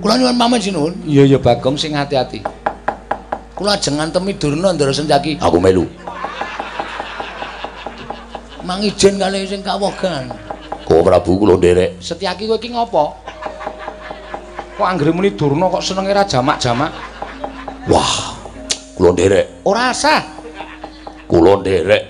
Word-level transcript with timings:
Kula 0.00 0.16
nyuwun 0.16 0.36
pamit 0.40 0.60
sinuwun. 0.64 0.94
Iya 1.04 1.24
ya 1.28 1.38
Bagong 1.40 1.76
sing 1.76 1.92
ati-ati. 1.92 2.40
Kula 3.52 3.76
ajeng 3.76 4.00
ngantemi 4.00 4.32
Durna 4.32 4.72
ndara 4.72 4.96
senjaki. 4.96 5.36
Aku 5.40 5.60
melu. 5.60 5.84
Mang 8.64 8.80
ijen 8.80 9.20
kalih 9.20 9.44
sing 9.44 9.60
kawogan. 9.60 10.32
Kowe 10.88 11.04
Prabu 11.04 11.36
kula 11.36 11.60
nderek. 11.60 12.00
Setyaki 12.00 12.48
kowe 12.48 12.56
iki 12.56 12.72
ngopo? 12.72 13.12
Kok 14.80 14.88
anggere 14.88 15.12
muni 15.12 15.36
Durna 15.36 15.68
kok 15.68 15.84
senenge 15.84 16.16
ra 16.16 16.24
jamak-jamak? 16.24 16.90
Wah, 17.92 18.40
kula 18.96 19.12
nderek. 19.12 19.68
Ora 19.68 19.92
sah. 19.92 20.24
Kula 21.28 21.60
nderek. 21.60 22.02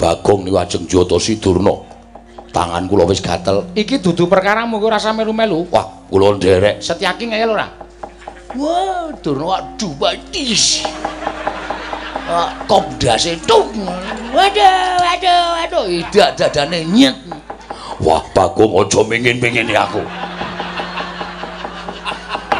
Bagong 0.00 0.48
niku 0.48 0.56
ajeng 0.56 0.88
Jyotosi 0.88 1.36
Durna. 1.36 1.91
Tangan 2.52 2.84
kula 2.84 3.08
wis 3.08 3.24
gatel. 3.24 3.64
Iki 3.72 4.04
dudu 4.04 4.28
perkaramu 4.28 4.76
kowe 4.76 4.92
rasa 4.92 5.16
melu-melu. 5.16 5.64
Wah, 5.72 5.88
kula 6.12 6.36
nderek. 6.36 6.84
Setyaki 6.84 7.32
ngeyel 7.32 7.56
ora? 7.56 7.64
Wah, 8.52 9.08
Durna 9.24 9.44
waduh 9.56 9.92
batis. 9.96 10.84
Ah, 12.28 12.52
kop 12.68 12.84
dase 13.00 13.40
tuk. 13.48 13.72
Waduh, 14.36 15.00
waduh, 15.00 15.44
waduh, 15.64 15.84
idak 15.88 16.36
dadane 16.36 16.84
nyet. 16.92 17.16
Wah, 18.04 18.20
Bagong 18.36 18.84
aja 18.84 19.00
mingin-mingini 19.08 19.72
aku. 19.72 20.04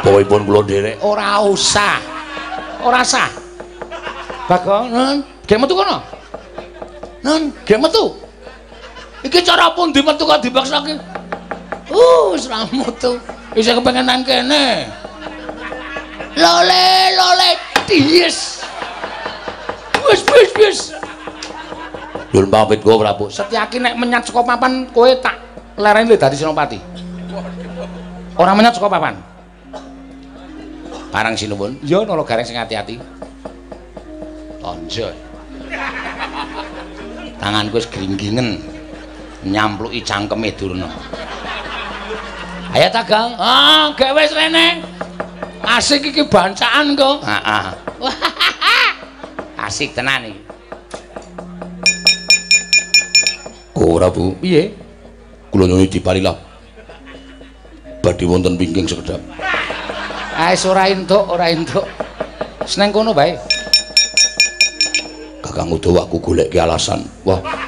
Pokokipun 0.01 0.41
kula 0.49 0.59
nderek. 0.65 0.95
Ora 1.05 1.37
usah. 1.45 2.01
Ora 2.81 3.05
sah. 3.05 3.29
Bagong, 4.49 4.89
Nun, 4.91 5.17
gek 5.45 5.61
metu 5.61 5.77
kono. 5.77 6.01
nun, 7.23 7.53
ge 7.63 7.77
metu. 7.79 8.11
Iki 9.23 9.39
cara 9.39 9.71
pundi 9.71 10.03
metu 10.03 10.27
kok 10.27 10.43
dibaksake? 10.43 10.99
Uh, 11.87 12.35
ra 12.51 12.67
metu. 12.75 13.15
Wis 13.55 13.71
kepengen 13.71 14.03
nang 14.03 14.21
kene. 14.27 14.91
Lole, 16.35 16.87
lole, 17.15 17.49
dies. 17.87 18.59
Wis, 20.03 20.21
wis, 20.27 20.51
wis. 20.59 20.79
Nyuwun 22.33 22.49
pamit 22.49 22.81
kowe 22.81 22.97
Prabu. 22.97 23.29
Setyaki 23.29 23.77
nek 23.77 23.93
menyat 23.93 24.25
saka 24.25 24.41
papan 24.41 24.89
kowe 24.89 25.07
tak 25.21 25.37
lereni 25.77 26.17
dadi 26.17 26.35
Senopati. 26.35 26.81
Ora 28.35 28.57
menyat 28.57 28.73
saka 28.73 28.89
papan. 28.89 29.15
Parang 31.13 31.37
sinuwun. 31.37 31.77
Ya 31.85 32.01
nolo 32.01 32.25
gareng 32.25 32.41
sing 32.43 32.57
ati-ati. 32.57 32.97
Tonjo. 34.57 35.13
Tanganku 37.37 37.77
wis 37.77 37.85
gringgingen 37.85 38.72
nyampluki 39.45 40.03
cangkeme 40.03 40.51
Durna. 40.55 40.87
Ayo 42.73 42.89
Tagal. 42.89 43.37
Ah, 43.37 43.93
gek 43.93 44.11
wis 44.17 44.33
rene. 44.33 44.81
Asik 45.63 46.09
iki 46.09 46.25
bancaan 46.25 46.97
kok. 46.97 47.21
Heeh. 47.21 47.65
Asik 49.69 49.93
tenan 49.93 50.27
iki. 50.27 50.41
Kowe 53.77 54.01
Prabu. 54.01 54.33
Piye? 54.41 54.73
Kula 55.53 55.69
nyuwun 55.69 55.85
diparilah. 55.85 56.35
Badhe 58.03 58.25
wonten 58.27 58.59
wingking 58.59 58.89
sekedhap. 58.89 59.21
Ah 60.33 60.49
wis 60.51 60.65
ora 60.65 60.89
entuk, 60.89 61.23
ora 61.29 61.47
entuk. 61.53 61.85
Seneng 62.65 62.89
kono 62.89 63.13
bae. 63.13 63.37
Kakang 65.45 65.69
Udawa 65.71 66.09
aku 66.09 66.17
goleki 66.17 66.57
alasan. 66.57 67.05
Wah. 67.21 67.62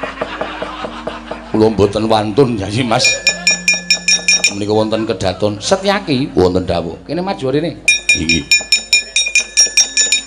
Kula 1.56 1.72
mboten 1.72 2.04
wantun 2.04 2.60
Yayi 2.60 2.84
Mas. 2.84 3.08
Menika 4.52 4.76
wonten 4.76 5.08
kedaton 5.08 5.56
Setyaki, 5.56 6.28
wonten 6.36 6.68
dawuh. 6.68 7.00
kene 7.08 7.24
maju 7.24 7.48
rene. 7.48 7.80
Inggih. 8.12 8.44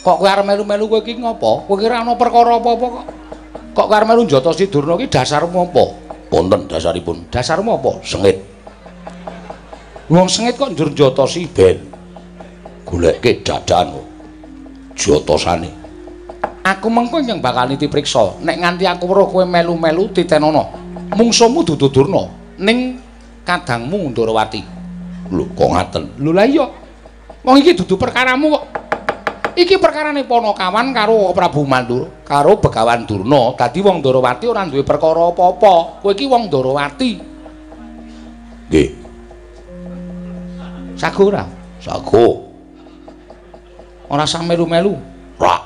Kok 0.02 0.18
kowe 0.18 0.26
arep 0.26 0.42
melu-melu 0.42 0.90
kowe 0.90 1.06
iki 1.06 1.22
ngopo? 1.22 1.70
Kowe 1.70 1.78
kira 1.78 2.02
ana 2.02 2.18
perkara 2.18 2.58
apa-apa 2.58 2.82
kok? 2.82 3.06
Kok 3.78 3.86
kowe 3.86 3.94
arep 3.94 4.10
melu 4.10 4.26
Jatosi 4.26 4.74
Durna 4.74 4.98
iki 4.98 5.06
dasarmu 5.06 5.70
apa? 5.70 5.84
Wonten 6.34 6.66
dasaripun 6.66 7.30
Dasarmu 7.30 7.78
apa? 7.78 8.02
sengit 8.02 8.42
Wong 10.10 10.26
sengit 10.26 10.58
kok 10.58 10.74
njur 10.74 10.98
Jatosi 10.98 11.46
ben 11.46 11.78
goleke 12.90 13.46
dadan 13.46 13.94
kok. 13.94 14.08
jotosane. 14.98 15.70
Aku 16.66 16.90
mengko 16.90 17.22
yang 17.22 17.38
bakal 17.38 17.70
niti 17.70 17.86
priksa. 17.86 18.34
Nek 18.42 18.58
nganti 18.66 18.90
aku 18.90 19.06
weruh 19.06 19.30
kowe 19.30 19.46
melu-melu 19.46 20.10
titenono. 20.10 20.89
Mungsumu 21.10 21.66
dudu 21.66 21.90
Durna 21.90 22.30
ning 22.60 23.00
kadangmu 23.48 24.14
Ndarawati. 24.14 24.62
Lho 25.30 25.46
kok 25.54 25.70
ngaten? 25.74 26.04
Lho 26.22 26.32
lah 26.34 26.46
iya. 26.46 26.66
Wong 27.46 27.56
iki 27.62 27.74
dudu 27.74 27.98
perkaramu 27.98 28.54
kok. 28.54 28.66
Iki 29.60 29.76
perkarane 29.82 30.24
Panakawan 30.24 30.94
karo 30.96 31.34
Prabu 31.36 31.66
Mandura 31.68 32.08
karo 32.24 32.62
Begawan 32.62 33.04
Durna. 33.10 33.58
Dadi 33.58 33.80
wong 33.82 34.00
Ndarawati 34.00 34.46
ora 34.48 34.66
duwe 34.70 34.86
perkara 34.86 35.34
apa-apa. 35.34 36.02
Kowe 36.06 36.12
iki 36.14 36.30
wong 36.30 36.48
Ndarawati. 36.48 37.12
Nggih, 38.70 38.90
Sago 40.94 41.34
ora? 41.34 41.42
sago. 41.82 42.54
Ora 44.12 44.28
sah 44.30 44.46
melu-melu. 44.46 44.94
Rak 45.42 45.62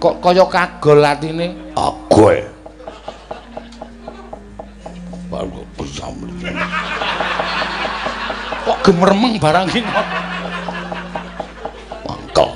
Kok 0.00 0.16
kaya 0.24 0.48
kagol 0.48 1.04
atine. 1.04 1.52
agoe. 1.76 2.40
Baru 5.30 5.62
bersambung. 5.78 6.34
Kok 8.66 8.78
gemermeng 8.82 9.38
barang 9.38 9.70
iki. 9.70 9.78
Mangkel. 12.02 12.50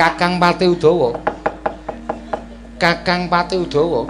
Kakang 0.00 0.40
Pati 0.40 0.72
Udawa. 0.72 1.12
Kakang 2.80 3.28
Pati 3.28 3.60
Udawa. 3.60 4.08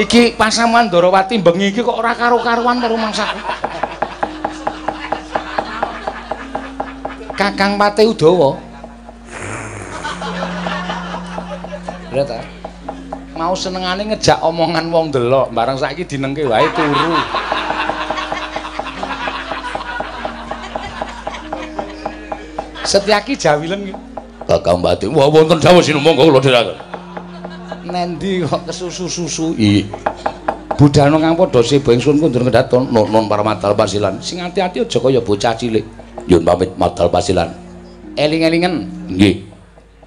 Iki 0.00 0.40
pasaman 0.40 0.88
Ndarawati 0.88 1.36
bengi 1.36 1.68
iki 1.68 1.84
kok 1.84 2.00
ora 2.00 2.16
karo-karuan 2.16 2.80
karo 2.80 2.96
mangsaku. 2.96 3.40
Kakang 7.36 7.76
Pati 7.76 8.08
Udawa. 8.08 8.69
Mau 13.40 13.56
senengane 13.56 14.04
ngejak 14.04 14.44
omongan 14.44 14.92
wong 14.92 15.08
delok, 15.08 15.48
bareng 15.56 15.80
saiki 15.80 16.04
dinengke 16.04 16.44
wae 16.44 16.68
turu. 16.76 17.16
Setyaki 22.84 23.40
jawilen. 23.40 23.96
Kakang 24.44 24.84
Bati, 24.84 25.06
wah 25.08 25.30
wonten 25.30 25.56
dawuh 25.56 25.80
sinu 25.80 26.04
monggo 26.04 26.26
kula 26.28 26.42
dherekaken. 26.42 26.76
Nendi 27.88 28.44
kok 28.44 28.68
kesusu-susu 28.68 29.56
Iya. 29.56 29.88
budhana 30.76 31.16
kang 31.16 31.32
padha 31.32 31.64
sebo 31.64 31.96
ingsun 31.96 32.20
kundur 32.20 32.44
kedaton 32.44 32.92
Non 32.92 33.08
non 33.08 33.24
para 33.24 33.40
matal 33.40 33.72
pasilan. 33.72 34.20
sing 34.20 34.40
ati-ati 34.40 34.84
aja 34.84 34.98
kaya 35.00 35.20
bocah 35.20 35.56
cilik 35.56 35.82
Yun 36.28 36.44
pamit 36.44 36.70
matal 36.76 37.08
pasilan. 37.08 37.50
eling-elingen 38.20 38.84
Nggih, 39.10 39.48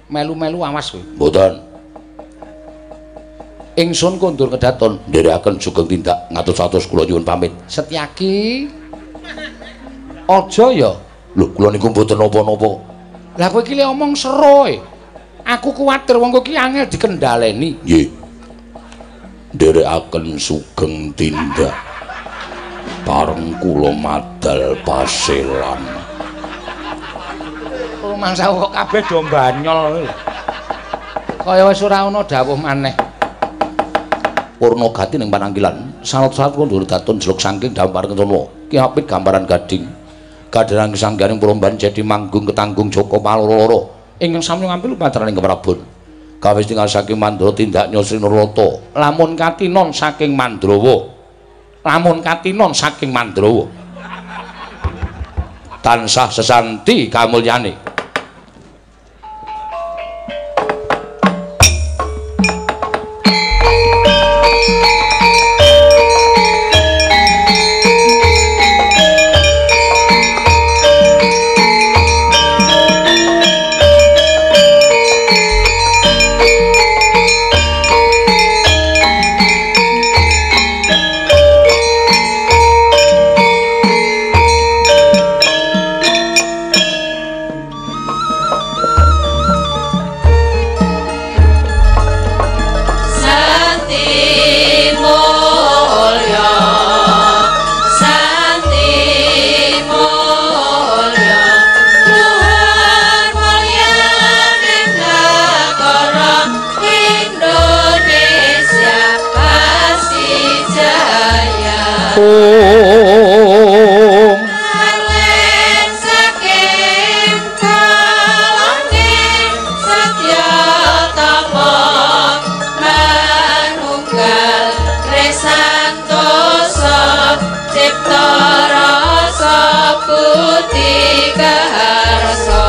melu-melu 0.06 0.62
awas 0.64 0.94
kowe 0.94 1.02
mboten. 1.18 1.73
Ingsun 3.74 4.18
kundur 4.22 4.50
kedaton 4.54 5.02
Nderekaken 5.10 5.58
sugeng 5.58 5.86
tindak 5.90 6.30
ngatus-atus 6.30 6.86
kula 6.86 7.06
nyuwun 7.06 7.26
pamit. 7.26 7.52
Setyaki 7.66 8.66
aja 10.24 10.66
ya 10.72 10.92
Lho, 11.34 11.50
kula 11.50 11.74
niku 11.74 11.90
mboten 11.90 12.14
napa-napa. 12.14 12.70
lah 13.34 13.50
kowe 13.50 13.66
iki 13.66 13.74
omong 13.82 14.14
seroe 14.14 14.78
aku 15.42 15.74
kuwatir 15.74 16.14
wong 16.22 16.30
kowe 16.30 16.46
iki 16.46 16.54
angel 16.54 16.86
dikendhaleni 16.86 17.74
Nggih. 17.82 18.08
Nderekaken 19.54 20.38
sugeng 20.38 21.10
tindak. 21.18 21.74
Pareng 23.04 23.58
kula 23.60 23.90
madal 23.92 24.78
pasilan. 24.86 26.04
rumangsa 28.04 28.52
kok 28.52 28.72
kabeh 28.72 29.02
do 29.08 29.20
banyol 29.26 30.04
kaya 31.40 31.64
wis 31.68 31.80
ora 31.80 32.04
ana 32.04 32.20
dawuh 32.20 32.56
maneh 32.56 32.92
Purna 34.64 34.88
gati 34.88 35.20
ning 35.20 35.28
pananggilan. 35.28 36.00
Salat-salat 36.00 36.56
kundur 36.56 36.88
datun 36.88 37.20
jeluk 37.20 37.36
saking 37.36 37.76
dampar 37.76 38.08
kentono. 38.08 38.48
Ki 38.72 38.80
apik 38.80 39.04
gambaran 39.04 39.44
gading. 39.44 39.84
Kadherang 40.48 40.96
kesanggaring 40.96 41.36
peromban 41.36 41.76
jadi 41.76 42.00
manggung 42.00 42.48
ketanggung 42.48 42.88
Joko 42.88 43.20
Maloro. 43.20 43.92
ingkang 44.16 44.40
sami 44.40 44.64
ngambil 44.64 44.96
patraning 44.96 45.36
keprabun. 45.36 45.84
Kawis 46.40 46.64
tinggal 46.64 46.88
saking 46.88 47.20
Mandra 47.20 47.52
tindak 47.52 47.92
Nyosri 47.92 48.16
Nurata. 48.16 48.96
lamun 48.96 49.36
katinon 49.36 49.92
saking 49.92 50.32
Mandrawa 50.32 51.12
lamun 51.84 52.24
katinon 52.24 52.72
saking 52.72 53.08
Mandrawa 53.12 53.64
Tansah 55.84 56.32
sesanti 56.32 57.12
kamulyane. 57.12 57.93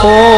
Oh. 0.07 0.34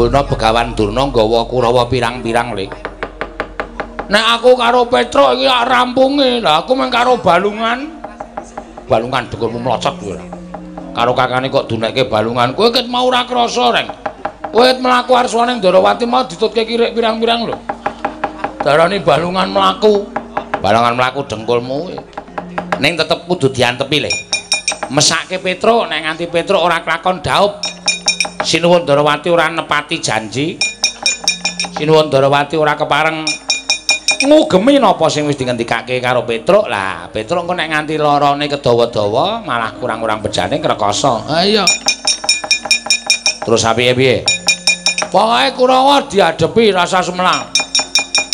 Jebulna 0.00 0.24
begawan 0.24 0.72
durna 0.72 1.12
nggawa 1.12 1.44
kurawa 1.44 1.84
pirang-pirang 1.84 2.56
le. 2.56 2.72
Nek 4.08 4.24
aku 4.40 4.56
karo 4.56 4.88
petro 4.88 5.36
iki 5.36 5.44
tak 5.44 5.68
rampunge. 5.68 6.40
Lah 6.40 6.64
aku 6.64 6.72
mung 6.72 6.88
karo 6.88 7.20
balungan. 7.20 8.00
Balungan 8.88 9.28
dengkulmu 9.28 9.60
mlocot 9.60 10.00
kowe 10.00 10.16
karo 10.96 11.12
kakane 11.12 11.52
kok 11.52 11.68
dunekke 11.68 12.08
balungan. 12.08 12.56
Kowe 12.56 12.72
ket 12.72 12.88
mau 12.88 13.12
ora 13.12 13.28
krasa 13.28 13.76
reng? 13.76 13.92
Kowe 14.48 14.72
mlaku 14.80 15.12
arswane 15.20 15.60
Ndarawati 15.60 16.08
mau 16.08 16.24
ditutke 16.24 16.64
kirik 16.64 16.96
pirang-pirang 16.96 17.52
lho. 17.52 17.60
Darani 18.64 19.04
balungan 19.04 19.52
mlaku. 19.52 20.08
Balungan 20.64 20.96
mlaku 20.96 21.28
dengkulmu 21.28 21.92
ning 22.80 22.96
tetep 22.96 23.28
kudu 23.28 23.52
diantepi 23.52 24.00
le. 24.00 24.10
Mesake 24.88 25.36
petro 25.44 25.84
nek 25.84 26.08
nganti 26.08 26.24
petro 26.32 26.56
ora 26.56 26.80
kelakon 26.80 27.20
daup 27.20 27.69
Sinuwun 28.40 28.88
Darawati 28.88 29.28
ora 29.28 29.52
nepati 29.52 30.00
janji. 30.00 30.56
Sinuwun 31.76 32.08
Darawati 32.08 32.56
ora 32.56 32.72
kepareng 32.72 33.28
ngugemi 34.24 34.80
napa 34.80 35.08
sing 35.12 35.28
wis 35.28 35.36
dingendikake 35.36 36.00
karo 36.00 36.24
Petruk. 36.24 36.64
Lah, 36.64 37.08
Petruk 37.12 37.44
engko 37.44 37.52
nek 37.52 37.68
nganti 37.68 38.00
larane 38.00 38.48
kedawa-dawa 38.48 39.44
malah 39.44 39.76
kurang-kurang 39.76 40.24
bejane 40.24 40.56
ngrekoso. 40.56 41.28
Ha 41.28 41.44
iya. 41.44 41.64
Terus 43.44 43.64
apiye 43.64 43.92
piye? 43.92 44.16
Pokoke 45.10 45.48
Kurawa 45.58 46.06
diadepi 46.08 46.72
rasa 46.72 47.04
semlang. 47.04 47.44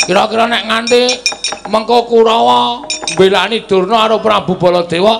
Kira-kira 0.06 0.46
nek 0.46 0.70
nganti 0.70 1.02
mengko 1.66 2.06
Kurawa 2.06 2.86
mbelani 3.18 3.66
Durna 3.66 4.06
karo 4.06 4.22
Prabu 4.22 4.54
Baladewa 4.54 5.18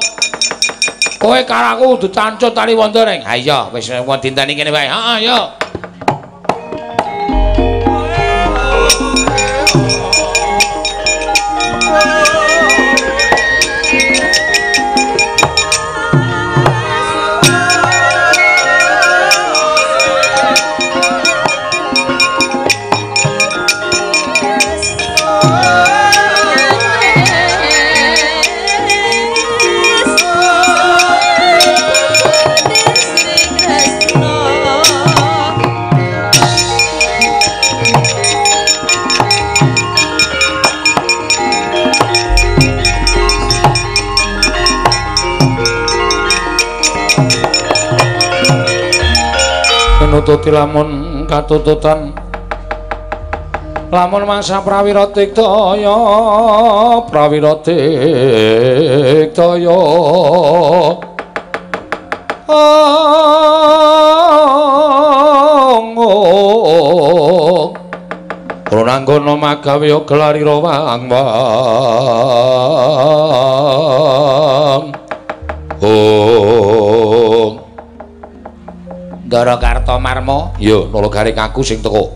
Kowe 1.19 1.41
karaku 1.45 1.97
kudu 1.97 2.09
tancut 2.13 2.53
tali 2.55 2.75
wondoring. 2.75 3.25
Ha 3.25 3.37
iya, 3.37 3.69
wis 3.73 3.89
dinteni 4.23 4.55
kene 4.55 4.71
wae. 4.71 4.89
Heeh, 4.89 5.25
yo. 5.25 5.53
Nututi 50.27 50.51
lamun 50.51 51.23
katututan. 51.31 52.11
Lamun 53.95 54.27
mangsa 54.27 54.59
prawira 54.59 55.07
tiktaya 55.07 55.95
prawira 57.07 57.55
tiktaya 57.63 58.19
Ronanggono 68.67 69.39
magawe 69.39 69.87
gelari 70.11 70.43
rawang 70.43 71.07
wang 71.07 71.23
Oh 75.87 76.86
Ndara 79.37 79.61
Kartomarma, 79.61 80.57
ya 80.57 80.89
nolo 80.89 81.13
garing 81.13 81.37
aku 81.37 81.61
sing 81.61 81.85
teko. 81.85 82.09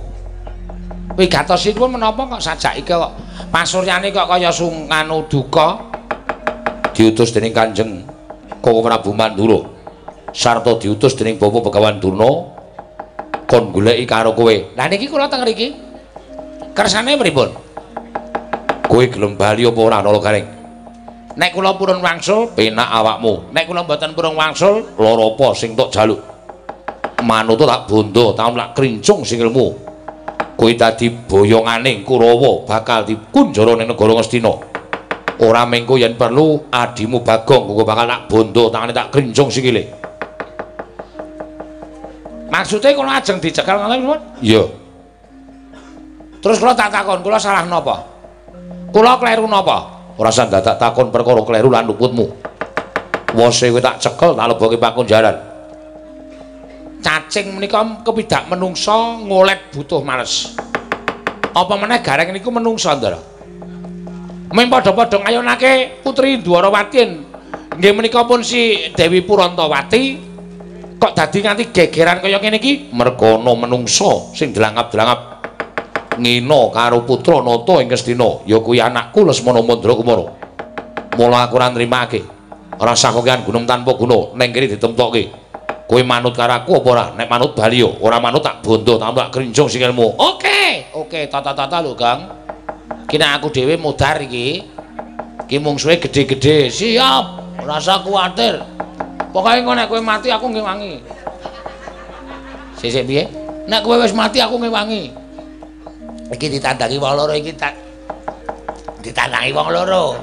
Kuwi 1.13 1.29
gatosipun 1.29 1.93
menapa 1.93 2.25
kok 2.25 2.41
sajake 2.41 2.81
kok 2.81 3.13
pasuryane 3.53 4.09
kok 4.09 4.25
kaya 4.25 4.49
sungkan 4.49 5.05
duka 5.29 5.85
diutus 6.97 7.37
dening 7.37 7.53
Kanjeng 7.53 8.09
Koko 8.65 8.81
Prabu 8.81 9.13
Mandura 9.13 9.69
sarta 10.33 10.81
diutus 10.81 11.13
dening 11.13 11.37
Bapak 11.37 11.69
Begawan 11.69 12.01
Durna 12.01 12.57
kon 13.45 13.69
goleki 13.69 14.09
karo 14.09 14.33
kowe. 14.33 14.73
Lah 14.73 14.89
niki 14.89 15.05
kula 15.05 15.29
teng 15.29 15.45
mriki. 15.45 15.77
Kersane 16.73 17.21
pripun? 17.21 17.53
Kowe 18.89 19.05
gelem 19.13 19.37
bali 19.37 19.69
apa 19.69 19.77
ora 19.77 20.01
nolo 20.01 20.25
garing? 20.25 20.49
Nek 21.37 21.53
kula 21.53 21.77
purun 21.77 22.01
wangsul, 22.01 22.57
penak 22.57 22.89
awakmu. 22.89 23.53
Nek 23.53 23.69
kula 23.69 23.85
mboten 23.85 24.17
purun 24.17 24.41
wangsul, 24.41 24.97
lara 24.97 25.25
apa 25.37 25.53
sing 25.53 25.77
tok 25.77 25.93
jaluk? 25.93 26.30
Manut 27.23 27.61
tak 27.61 27.87
bondo 27.87 28.33
taun 28.35 28.57
lak 28.57 28.77
krincung 28.77 29.25
sikilmu 29.25 29.91
kuwi 30.61 30.77
dadi 30.77 31.09
boyongane 31.09 32.05
Kurawa 32.05 32.69
bakal 32.69 33.09
dikunjara 33.09 33.81
ning 33.81 33.89
negara 33.89 34.13
Ngastina 34.13 34.53
ora 35.41 35.65
mengko 35.65 35.97
yen 35.97 36.21
perlu 36.21 36.69
adimu 36.69 37.25
Bagong 37.25 37.73
kok 37.73 37.87
bakal 37.89 38.05
tak 38.05 38.23
bondo 38.29 38.69
tangane 38.69 38.93
tak 38.93 39.09
krincung 39.09 39.49
sikile 39.49 39.89
maksude 42.53 42.93
kula 42.93 43.23
ajeng 43.23 43.41
dicekel 43.41 43.79
ngoten 43.79 44.21
iya. 44.45 44.65
Terus 46.41 46.57
kula 46.57 46.73
tak 46.73 46.89
takon 46.89 47.21
kula 47.21 47.37
salah 47.37 47.69
napa? 47.69 48.01
Kula 48.91 49.21
kleru 49.21 49.45
napa? 49.45 50.01
Ora 50.17 50.33
usah 50.33 50.49
dadak 50.49 50.81
takon 50.81 51.13
perkara 51.13 51.45
kleru 51.45 51.69
lan 51.69 51.85
luputmu. 51.85 52.27
Wose 53.37 53.69
kowe 53.69 53.79
tak 53.79 54.01
cekel 54.01 54.33
tak 54.35 54.49
lebokke 54.49 54.81
pakunjaran 54.81 55.50
cacing 57.01 57.57
menika 57.57 58.05
kepidak 58.05 58.47
menungsa 58.47 59.21
ngolet 59.25 59.73
butuh 59.73 60.05
males. 60.05 60.55
Apa 61.51 61.75
meneh 61.75 61.99
gareng 62.05 62.31
niku 62.31 62.53
menungsa 62.55 62.95
ndara. 62.95 63.19
Men 64.51 64.67
padha-padha 64.67 65.23
ngayunake 65.23 66.03
Putri 66.03 66.39
Dwarawati 66.43 66.99
nggih 67.81 67.93
menika 67.95 68.27
pun 68.27 68.43
si 68.43 68.93
Dewi 68.93 69.23
Purantawati 69.23 70.03
kok 71.01 71.17
dadi 71.17 71.39
nganti 71.41 71.65
gegeran 71.73 72.21
kaya 72.21 72.37
kene 72.43 72.61
iki 72.61 72.93
merga 72.93 73.41
ana 73.41 73.57
menungsa 73.57 74.35
sing 74.37 74.53
delangap-delangap 74.53 75.41
ngina 76.21 76.61
karo 76.75 77.07
putra 77.09 77.41
nata 77.41 77.81
ing 77.81 77.89
Kestina 77.89 78.45
ya 78.45 78.61
kuwi 78.61 78.83
anakku 78.83 79.25
Lesmana 79.25 79.65
Mandra 79.65 79.97
Kumara. 79.97 80.27
Mula 81.17 81.49
aku 81.49 81.57
ora 81.57 81.73
nrimake. 81.73 82.21
Ora 82.81 82.93
sah 82.97 83.13
kokean 83.13 83.47
gunung 83.47 83.65
tanpa 83.65 83.97
guna 83.97 84.37
ning 84.37 84.51
kene 84.53 84.77
ditemtokke. 84.77 85.40
Kowe 85.91 86.07
manut 86.07 86.39
karo 86.39 86.55
aku 86.55 86.79
apa 86.79 86.89
ora? 86.95 87.05
Nek 87.19 87.27
manut 87.27 87.59
bali 87.59 87.83
yo. 87.83 87.99
Ora 87.99 88.23
manut 88.23 88.47
tak 88.47 88.63
bondo 88.63 88.95
tak 88.95 89.35
krinjung 89.35 89.67
sikilmu 89.67 90.15
oke 90.15 90.95
oke 90.95 91.27
tata-tata 91.27 91.83
lho 91.83 91.99
Kang 91.99 92.31
kina 93.11 93.35
aku 93.35 93.51
dhewe 93.51 93.75
modar 93.75 94.23
iki 94.23 94.63
iki 95.51 95.59
mungsuhe 95.59 95.99
gedhe-gedhe 95.99 96.71
siap 96.71 97.59
ora 97.59 97.83
usah 97.83 98.07
kuwatir. 98.07 98.63
Pokoke 99.35 99.59
engko 99.59 99.75
nek 99.75 99.91
kowe 99.91 99.99
mati 99.99 100.31
aku 100.31 100.47
ngewangi 100.55 101.03
sik 102.79 103.03
piye? 103.11 103.27
Nek 103.67 103.83
kowe 103.83 103.99
wis 103.99 104.15
mati 104.15 104.39
aku 104.39 104.63
ngewangi 104.63 105.11
iki 106.31 106.47
ditandangi 106.55 107.03
wong 107.03 107.19
loro 107.19 107.35
iki 107.35 107.51
tak 107.59 107.75
ditandangi 109.03 109.51
wong 109.51 109.75
loro. 109.75 110.15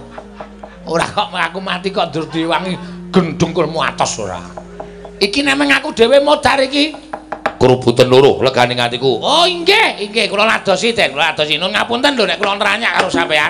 Ora 0.88 1.04
kok 1.04 1.28
aku 1.36 1.60
mati 1.60 1.92
kok 1.92 2.08
dur 2.16 2.24
diwangi 2.32 2.72
gendungkulmu 3.12 3.84
atos 3.84 4.16
ora. 4.24 4.67
Iki 5.18 5.42
nemeng 5.42 5.74
aku 5.74 5.98
dhewe 5.98 6.22
modar 6.22 6.62
iki. 6.62 6.94
Kerubutan 7.58 8.06
loro 8.06 8.38
legane 8.46 8.78
ngatiku. 8.78 9.18
Oh, 9.18 9.50
inggih, 9.50 9.98
inggih 9.98 10.30
kula 10.30 10.46
ladosi, 10.46 10.94
Den. 10.94 11.18
Kula 11.18 11.34
ladosi. 11.34 11.58
Nun 11.58 11.74
ngapunten 11.74 12.14
lho 12.14 12.30
nek 12.30 12.38
kula 12.38 12.54
nranyak 12.54 13.02
karo 13.02 13.10
sampean. 13.10 13.50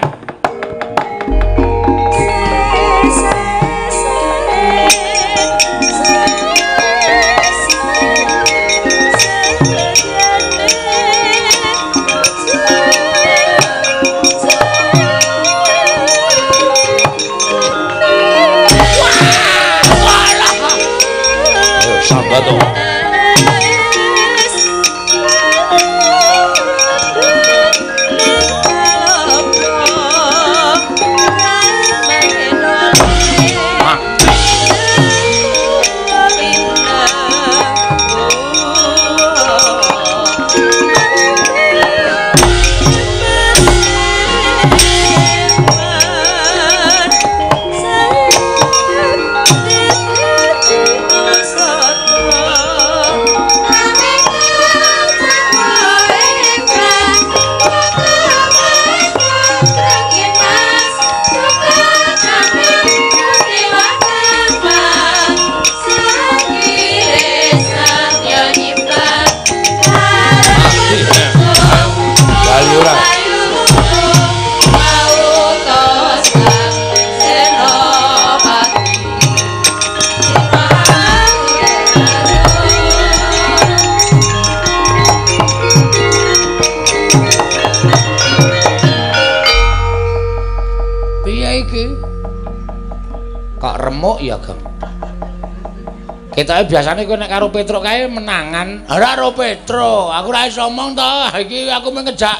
Ketoke 96.38 96.70
biasane 96.70 97.10
kowe 97.10 97.18
nek 97.18 97.34
karo 97.34 97.50
Petruk 97.50 97.82
kae 97.82 98.06
menangan. 98.06 98.86
Ora 98.94 99.18
karo 99.18 99.34
Petruk, 99.34 100.14
aku 100.14 100.30
ora 100.30 100.46
iso 100.46 100.70
omong 100.70 100.94
to. 100.94 101.12
Iki 101.34 101.66
aku 101.74 101.90
mengejak 101.90 102.38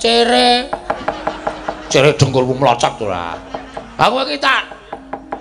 cere. 0.00 0.72
Cere 1.92 2.16
dengkulmu 2.16 2.56
mlocot 2.56 2.96
to 2.96 3.04
ora. 3.04 3.36
Aku 4.00 4.24
iki 4.24 4.40
tak 4.40 4.72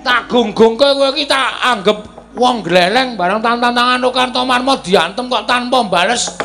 tak 0.04 0.28
gunggungke 0.28 0.84
kowe 0.84 1.16
iki 1.16 1.32
tak 1.32 1.64
anggap 1.64 2.04
wong 2.36 2.60
gleleng 2.60 3.16
bareng 3.16 3.40
tantangan 3.40 4.04
Karto 4.12 4.44
Marmo 4.44 4.76
diantem 4.84 5.32
kok 5.32 5.48
tanpa 5.48 5.80
bales. 5.88 6.36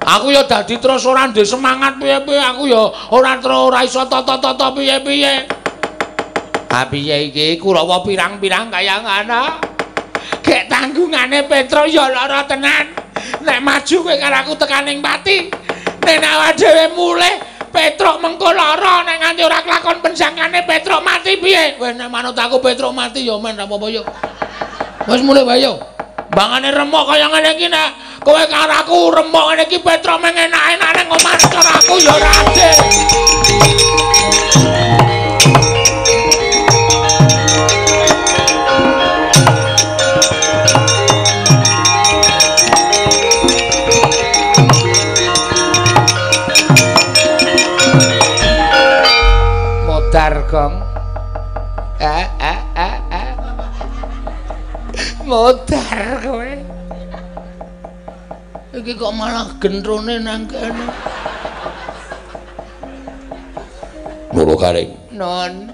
Aku 0.00 0.32
ya 0.32 0.48
dadi 0.48 0.80
terus 0.80 1.04
ora 1.04 1.28
ndek 1.28 1.44
semangat 1.44 2.00
piye-piye 2.00 2.40
aku 2.40 2.64
ya 2.64 2.88
ora 3.12 3.36
terus 3.36 3.60
ora 3.68 3.84
iso 3.84 4.08
tata-tata 4.08 4.72
piye-piye. 4.72 5.52
Ha 6.72 6.88
piye 6.88 7.28
iki 7.28 7.60
Kurawa 7.60 8.00
pirang-pirang 8.00 8.72
kaya 8.72 9.04
ngono. 9.04 9.69
Gek 10.42 10.70
tanggungane 10.70 11.44
Petro 11.46 11.84
ya 11.86 12.08
lara 12.08 12.44
tenan. 12.44 12.92
Nek 13.44 13.58
maju 13.60 13.96
kowe 14.04 14.16
karo 14.16 14.36
aku 14.40 14.52
tekaning 14.56 14.98
pati. 15.04 15.48
Nek 16.00 16.24
awak 16.24 16.56
dhewe 16.56 16.86
mulih 16.96 17.34
Petro 17.70 18.18
mengko 18.18 18.50
lara 18.50 19.06
nek 19.06 19.16
nganti 19.22 19.42
ora 19.46 19.62
kelakon 19.62 20.02
pensangane 20.02 20.66
Petro 20.66 20.98
mati 20.98 21.38
piye? 21.38 21.78
Wes 21.78 21.94
nek 21.94 22.10
manut 22.10 22.34
aku 22.34 22.58
Petro 22.58 22.90
mati 22.90 23.22
ya 23.22 23.38
men 23.38 23.54
apa-apa 23.54 23.86
yo. 23.88 24.02
Wes 25.06 25.22
mulih 25.22 25.46
wae 25.46 25.62
yo. 25.62 25.78
Bangane 26.34 26.74
remok 26.74 27.14
kaya 27.14 27.26
ngene 27.30 27.50
iki 27.54 27.66
nek 27.70 28.22
kowe 28.26 28.42
karo 28.50 28.74
aku 28.74 29.14
remok 29.14 29.44
ngene 29.54 29.62
iki 29.70 29.78
Petro 29.78 30.18
mengenak-enak 30.18 30.90
ning 30.98 31.06
omah 31.14 31.34
karo 31.46 31.70
aku 31.78 31.94
ya 32.02 32.10
ora 32.10 32.32
adil. 32.42 32.76
Gentrone 59.60 60.16
nang 60.24 60.48
kene. 60.48 60.88
Loro 64.32 64.56
garing. 64.56 64.96
Non. 65.12 65.68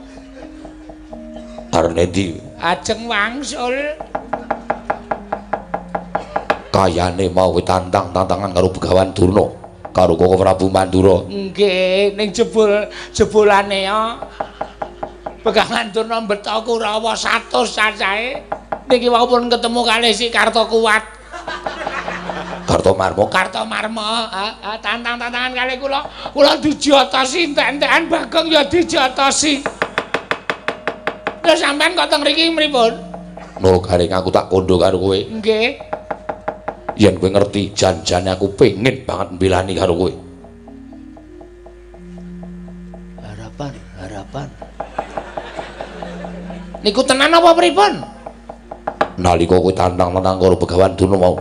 Arene 1.70 2.04
ndi? 2.10 2.34
Ajeng 2.58 3.06
wangsul. 3.06 3.76
Kayane 6.74 7.30
mau 7.30 7.56
tantang-tantangan 7.56 8.52
karo 8.52 8.68
Begawan 8.68 9.08
Durna 9.16 9.46
karo 9.96 10.12
Koko 10.12 10.36
Prabu 10.36 10.68
Mandura. 10.68 11.24
Nggih, 11.24 12.12
ning 12.18 12.28
jebul 12.34 12.90
jebulane 13.14 13.88
ya. 13.88 14.20
Pegangan 15.40 15.88
Durna 15.94 16.20
mbeta 16.20 16.58
Kurawa 16.60 17.14
100 17.14 17.48
cacahe. 17.70 18.42
Niki 18.90 19.08
wau 19.08 19.24
pun 19.30 19.48
ketemu 19.48 19.80
kali 19.86 20.10
si 20.12 20.28
Karto 20.28 20.66
Kuat. 22.86 22.94
Karto 22.94 22.94
Marmo, 22.94 23.24
Karto 23.26 23.62
Marmo, 23.66 24.06
heeh, 24.30 24.78
tantang-tantangan 24.78 25.50
kali 25.58 25.74
kula. 25.82 26.06
Kula 26.30 26.54
dijotosi 26.62 27.50
entek-entekan 27.50 28.06
Bagong 28.06 28.46
ya 28.46 28.62
dijotosi. 28.62 29.58
Lha 31.42 31.54
sampean 31.58 31.98
kok 31.98 32.06
teng 32.06 32.22
mriki 32.22 32.46
mripun? 32.54 32.94
Nur 33.58 33.82
garing 33.82 34.14
aku 34.14 34.30
tak 34.30 34.46
kondo 34.46 34.78
karo 34.78 35.02
kowe. 35.02 35.18
Nggih. 35.18 35.82
Yen 36.94 37.18
kowe 37.18 37.26
ngerti 37.26 37.74
janjane 37.74 38.30
aku 38.30 38.54
pengen 38.54 39.02
banget 39.02 39.34
mbelani 39.34 39.74
karo 39.74 39.94
kowe. 39.98 40.12
Harapan, 43.18 43.74
harapan. 43.98 44.48
Niku 46.86 47.02
tenan 47.02 47.34
apa 47.34 47.50
pripun? 47.50 47.92
Nalika 49.18 49.58
kowe 49.58 49.74
tantang-tantang 49.74 50.38
karo 50.38 50.54
Begawan 50.54 50.94
Duna 50.94 51.18
mau. 51.18 51.34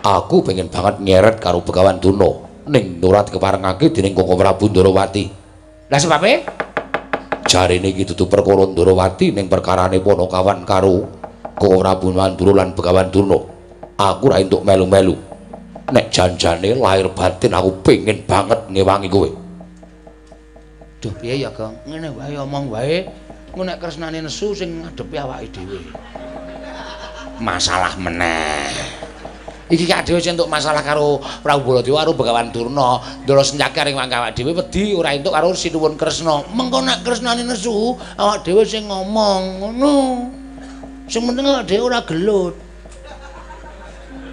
Aku 0.00 0.40
pengen 0.40 0.72
banget 0.72 0.96
nyeret 1.04 1.36
karo 1.44 1.60
Begawan 1.60 2.00
Duna 2.00 2.48
ning 2.72 3.04
nurat 3.04 3.28
keparengake 3.28 3.92
dening 3.92 4.16
Koko 4.16 4.32
Prabu 4.32 4.72
Ndarawati. 4.72 5.28
Lah 5.92 6.00
sebabe? 6.00 6.40
Jarine 7.44 7.92
iki 7.92 8.08
dudu 8.08 8.24
perkara 8.24 8.64
Ndarawati 8.64 9.36
ning 9.36 9.52
perkarane 9.52 10.00
Ponokawan 10.00 10.64
karo 10.64 11.04
Koko 11.52 11.76
Prabu 11.84 12.16
Mandura 12.16 12.64
lan 12.64 12.72
Begawan 12.72 13.12
Duna. 13.12 13.38
Aku 14.00 14.32
ra 14.32 14.40
entuk 14.40 14.64
melu-melu. 14.64 15.12
Nek 15.92 16.08
janjane 16.08 16.72
lahir 16.72 17.12
batin 17.12 17.52
aku 17.52 17.84
pengen 17.84 18.24
banget 18.24 18.72
ngewangi 18.72 19.12
kowe. 19.12 19.28
Duh 21.04 21.12
piye 21.20 21.44
ya, 21.44 21.52
Gong? 21.52 21.76
Ngene 21.84 22.08
wae 22.16 22.40
omong 22.40 22.72
wae. 22.72 23.04
Engko 23.52 23.60
nek 23.68 23.76
kresnane 23.76 24.24
nesu 24.24 24.56
sing 24.56 24.80
ngadepi 24.80 25.16
awake 25.20 25.52
dhewe. 25.52 25.80
Masalah 27.44 27.92
meneh. 28.00 29.09
Iki 29.70 29.86
sing 30.18 30.34
entuk 30.34 30.50
masalah 30.50 30.82
karo 30.82 31.22
Prabu 31.46 31.78
Baladewa 31.78 32.02
karo 32.02 32.10
Begawan 32.18 32.50
Durna, 32.50 32.98
Ndara 33.22 33.46
Senyaki 33.46 33.86
ring 33.86 33.94
awake 33.94 34.34
dhewe 34.34 34.50
wedi 34.50 34.98
ora 34.98 35.14
entuk 35.14 35.30
karo 35.30 35.54
Sinuwun 35.54 35.94
Kresna. 35.94 36.42
Mengko 36.50 36.82
nek 36.82 37.06
kresnane 37.06 37.46
nesu, 37.46 37.94
awake 38.18 38.50
dhewe 38.50 38.66
sing 38.66 38.90
ngomong 38.90 39.62
ngono. 39.62 40.26
Sing 41.06 41.22
penting 41.22 41.46
awake 41.46 41.70
dhewe 41.70 41.86
ora 41.86 42.02
gelut. 42.02 42.58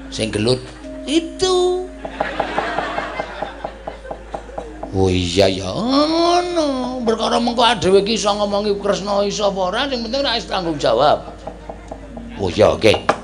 Sing 0.10 0.34
gelut 0.34 0.58
itu. 1.06 1.86
Oh 4.98 5.14
iya 5.14 5.46
ya. 5.46 5.70
Ngono, 5.70 6.98
perkara 7.06 7.38
mengko 7.38 7.62
dhewe 7.78 8.02
iki 8.02 8.18
iso 8.18 8.34
ngomongi 8.34 8.74
Kresna 8.82 9.22
iso 9.22 9.54
apa 9.54 9.62
ora, 9.70 9.82
sing 9.86 10.02
penting 10.02 10.26
ora 10.26 10.34
tanggung 10.42 10.82
jawab. 10.82 11.30
Oh 12.42 12.50
iya, 12.50 12.74
oke. 12.74 12.82
Okay. 12.82 13.17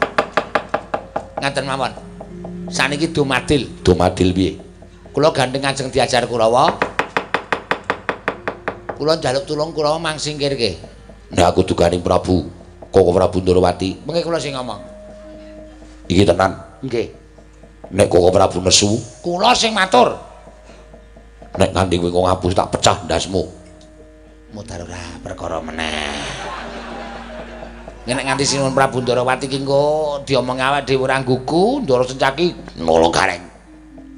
Ngaten 1.44 1.68
mawon. 1.68 1.92
Saniki 2.72 3.12
dumadil. 3.12 3.68
Dumadil 3.84 4.32
piye? 4.32 4.56
Kula 5.12 5.36
gandeng 5.36 5.68
ajeng 5.68 5.92
diajar 5.92 6.24
Kurawa. 6.24 6.72
Kula 8.96 9.20
njaluk 9.20 9.44
tulung 9.44 9.76
Kurawa 9.76 10.00
mangsingkirke. 10.00 10.80
Nek 11.36 11.44
aku 11.52 11.68
dukaning 11.68 12.00
Prabu 12.00 12.48
Koko 12.88 13.12
Prabu 13.12 13.44
Ndorowati. 13.44 14.08
Mengke 14.08 14.24
kula 14.24 14.40
sing 14.40 14.56
ngomong. 14.56 14.80
Iki 16.08 16.24
tenan. 16.24 16.56
Nggih. 16.80 17.12
Nek 17.92 18.08
Koko 18.08 18.32
Prabu 18.32 18.64
nesu, 18.64 18.96
Kula 19.20 19.52
sing 19.52 19.76
matur. 19.76 20.16
nek 21.54 21.70
nganti 21.70 22.02
kowe 22.02 22.26
ngapus 22.26 22.54
tak 22.58 22.74
pecah 22.74 22.98
ndasmu. 23.06 23.44
Mutar 24.58 24.82
ora 24.82 25.02
perkara 25.22 25.62
meneh. 25.62 26.43
Nek 28.04 28.20
nganti 28.28 28.44
sinuwun 28.44 28.76
Prabu 28.76 29.00
Ndorowati 29.00 29.48
ki 29.48 29.64
engko 29.64 30.20
diomong 30.28 30.60
awak 30.60 30.84
dhewe 30.84 31.08
ora 31.08 31.24
nggugu, 31.24 31.88
Ndoro 31.88 32.04
Sencaki 32.04 32.76
Nolo 32.84 33.08
gareng. 33.08 33.40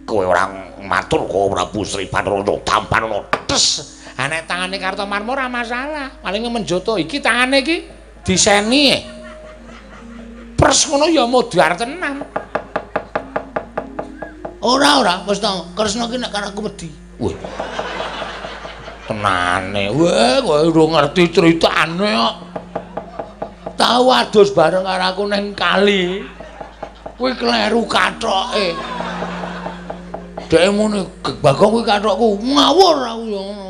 Kowe 0.10 0.26
ora 0.26 0.50
matur 0.82 1.30
Koko 1.30 1.54
Prabu 1.54 1.86
Sri 1.86 2.10
Patrono 2.10 2.66
tampan 2.66 3.06
ono 3.06 3.30
tes. 3.46 3.94
Nek 4.18 4.50
tangane 4.50 4.82
Kartomarmo 4.82 5.38
ora 5.38 5.46
masalah. 5.46 6.18
Paling 6.18 6.50
menjoto 6.50 6.98
iki 6.98 7.22
tangane 7.22 7.62
iki 7.62 7.86
diseni. 8.26 9.06
Pers 10.58 10.90
ngono 10.90 11.06
ya 11.06 11.30
modar 11.30 11.78
tenan. 11.78 12.26
Ora 14.66 14.98
ora, 14.98 15.16
wis 15.30 15.38
to, 15.38 15.46
Kresna 15.78 16.10
ki 16.10 16.18
nek 16.18 16.34
kan 16.34 16.50
aku 16.50 16.66
wedi. 16.66 16.90
Wih, 17.22 17.38
Tenane. 19.06 19.94
Wah, 19.94 20.42
kowe 20.42 20.74
ora 20.74 20.84
ngerti 21.06 21.30
critane 21.30 22.10
kok. 22.18 22.55
Tau 23.86 24.10
adus 24.10 24.50
bareng 24.50 24.82
karo 24.82 25.06
aku 25.14 25.24
ning 25.30 25.54
kali. 25.54 26.26
Kuwi 27.22 27.38
kleru 27.38 27.86
kathoke. 27.86 28.74
Dek 30.50 30.74
mune 30.74 31.06
Bagong 31.22 31.70
kuwi 31.70 31.86
kathokku 31.86 32.42
ngawur 32.42 32.98
aku 33.06 33.24
ya 33.30 33.42
ngono. 33.46 33.70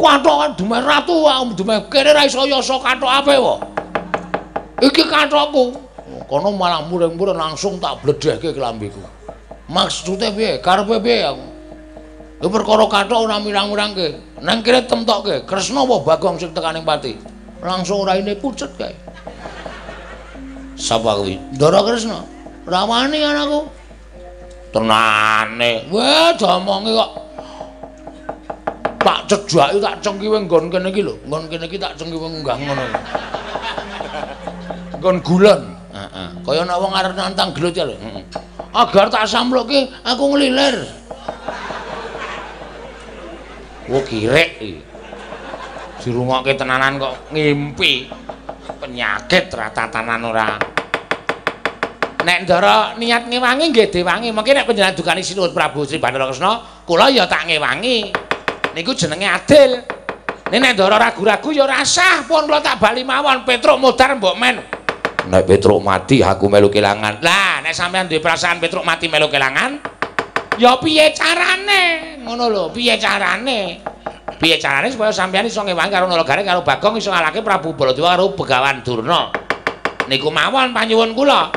Kathok 0.00 0.36
kan 0.40 0.50
dumeh 0.56 0.80
ratu 0.80 1.28
aku 1.28 1.52
dumeh 1.52 1.84
kene 1.92 2.16
ra 2.16 2.24
iso 2.24 2.48
yasa 2.48 2.80
kathok 2.80 3.12
ape 3.12 3.36
wae. 3.36 3.60
Iki 4.88 5.04
kathokku. 5.04 5.76
Kono 6.24 6.56
malah 6.56 6.88
muring-muring 6.88 7.36
langsung 7.36 7.76
tak 7.76 8.00
bledhehke 8.00 8.56
kelambiku. 8.56 9.04
Maksude 9.68 10.32
piye? 10.32 10.64
Karepe 10.64 10.96
piye 11.04 11.28
aku? 11.28 11.44
Lha 12.40 12.48
perkara 12.48 12.88
kathok 12.88 13.28
ora 13.28 13.36
mirang-mirangke. 13.36 14.40
Nang 14.40 14.64
kene 14.64 14.88
temtokke, 14.88 15.44
Kresna 15.44 15.84
apa 15.84 16.00
Bagong 16.00 16.40
sing 16.40 16.56
tekaning 16.56 16.88
pati? 16.88 17.33
Langsung 17.64 18.04
raine 18.04 18.36
pucet 18.36 18.68
kae. 18.76 18.92
sapa 20.76 21.16
kuwi? 21.16 21.40
Ndara 21.56 21.80
Kresna. 21.80 22.20
Rawani 22.68 23.24
anakku. 23.24 23.64
Tenane. 24.68 25.88
Wah, 25.88 26.36
domonge 26.36 26.92
kok. 26.92 27.10
Tak 29.04 29.18
cejaki 29.28 29.78
tak 29.80 29.96
cengkiwe 30.04 30.44
nggon 30.44 30.68
kene 30.68 30.88
iki 30.92 31.00
lho. 31.04 31.16
Nggon 31.24 31.44
kene 31.48 31.64
iki 31.64 31.80
tak 31.80 31.96
cengkiwe 31.96 32.26
munggah 32.28 32.56
ngono. 32.60 32.84
Nggon 35.00 35.16
gulon. 35.24 35.62
Heeh. 35.94 36.28
Kaya 36.44 36.62
nek 36.68 36.78
wong 36.80 36.92
arep 36.92 37.12
nantang 37.16 37.52
gelut 37.56 37.72
ya 37.72 37.88
lho. 37.88 37.96
Agar 38.74 39.08
tak 39.08 39.24
sampluke 39.24 39.88
aku 40.04 40.24
nglilir. 40.36 40.84
Wo 43.88 44.00
kirek 44.04 44.60
iki. 44.60 44.93
Dirungokke 46.04 46.52
tenanan 46.52 47.00
kok 47.00 47.32
ngimpi. 47.32 48.12
Penyakit 48.76 49.48
ra 49.56 49.72
tatanan 49.72 50.20
ora. 50.28 50.52
Nek 52.24 52.38
Ndara 52.44 52.92
niat 53.00 53.24
ngewangi 53.24 53.72
nggih 53.72 53.88
diwangi. 53.88 54.28
Mengki 54.28 54.52
nek 54.52 54.68
panjenengan 54.68 54.96
dukani 54.96 55.24
Sinuhun 55.24 55.56
Prabu 55.56 55.88
Sri 55.88 55.96
Bandara 55.96 56.28
Kresna, 56.28 56.84
kula 56.84 57.08
ya 57.08 57.24
tak 57.24 57.48
ngewangi. 57.48 58.12
Niku 58.76 58.92
jenenge 58.92 59.28
adil. 59.28 59.80
Nek 60.52 60.58
nek 60.60 60.72
Ndara 60.76 60.96
ragu-ragu 61.00 61.48
ya 61.56 61.64
ora 61.64 61.80
sah, 61.88 62.24
pun 62.28 62.44
kula 62.44 62.60
tak 62.60 62.80
bali 62.80 63.00
mawon 63.00 63.44
Petruk 63.48 63.80
modar 63.80 64.16
mbok 64.16 64.36
men. 64.36 64.56
Nek 65.28 65.44
Petruk 65.48 65.80
mati 65.80 66.20
aku 66.20 66.48
melu 66.52 66.68
kelangan. 66.68 67.20
Lah, 67.24 67.60
nek 67.64 67.72
sampean 67.72 68.08
duwe 68.08 68.20
perasaan 68.20 68.60
Petruk 68.60 68.84
mati 68.84 69.08
melu 69.08 69.28
kelangan, 69.28 69.80
ya 70.60 70.76
piye 70.80 71.12
carane? 71.16 72.16
Ngono 72.24 72.48
lho, 72.48 72.64
piye 72.72 72.96
carane? 72.96 73.83
Piye 74.38 74.58
carane 74.58 74.90
supaya 74.90 75.14
sampean 75.14 75.46
iso 75.46 75.62
ngewangi 75.62 75.94
karo 75.94 76.10
Nalagare 76.10 76.42
karo 76.42 76.66
Bagong 76.66 76.98
iso 76.98 77.14
ngalahke 77.14 77.40
Prabu 77.40 77.74
Baladewa 77.74 78.14
karo 78.14 78.34
Begawan 78.34 78.82
Durna. 78.82 79.30
Niku 80.10 80.28
mawon 80.28 80.74
panyuwun 80.74 81.14
kula. 81.14 81.48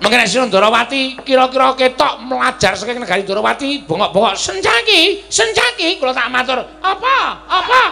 Mengene 0.00 0.24
Sinun 0.24 0.48
Darawati 0.48 1.20
kira-kira 1.20 1.76
ketok 1.76 2.24
melajar 2.24 2.72
saking 2.72 3.04
negari 3.04 3.20
Darawati 3.20 3.84
bongok-bongok 3.84 4.32
sencaki, 4.32 5.28
sencaki 5.28 6.00
kula 6.00 6.16
tak 6.16 6.32
matur, 6.32 6.56
apa? 6.80 7.16
Apa? 7.44 7.82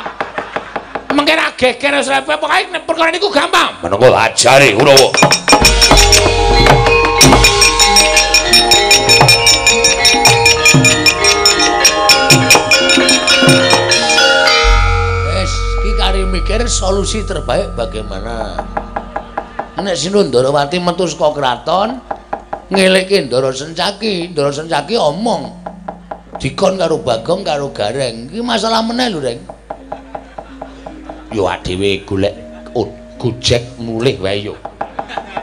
Mengkira 1.13 1.53
geger 1.53 2.01
wis 2.01 2.09
pokoke 2.25 2.73
nek 2.73 2.85
perkara 2.89 3.13
niku 3.13 3.29
gampang. 3.29 3.77
Menengko 3.85 4.09
ajare 4.13 4.73
Kurawa. 4.73 5.38
Mikir 16.59 16.75
solusi 16.75 17.23
terbaik 17.23 17.79
bagaimana. 17.79 18.59
Nek 19.79 19.95
Sinun 19.95 20.27
Darawati 20.27 20.83
metu 20.83 21.07
saka 21.07 21.31
kraton, 21.31 22.03
ngelekke 22.67 23.31
Ndara 23.31 23.55
Sencaki, 23.55 24.35
Ndara 24.35 24.51
Sencaki 24.51 24.99
omong 24.99 25.55
dikon 26.43 26.75
karo 26.75 26.99
Bagong 26.99 27.47
karo 27.47 27.71
Gareng. 27.71 28.27
Iki 28.35 28.43
masalah 28.43 28.83
meneh 28.83 29.07
lho, 29.07 29.23
Reng. 29.23 29.39
yo 31.31 31.47
dhewe 31.63 32.03
golek 32.03 32.35
gojek 33.23 33.79
mulih 33.79 34.19
wae 34.19 34.51
yo. 34.51 34.59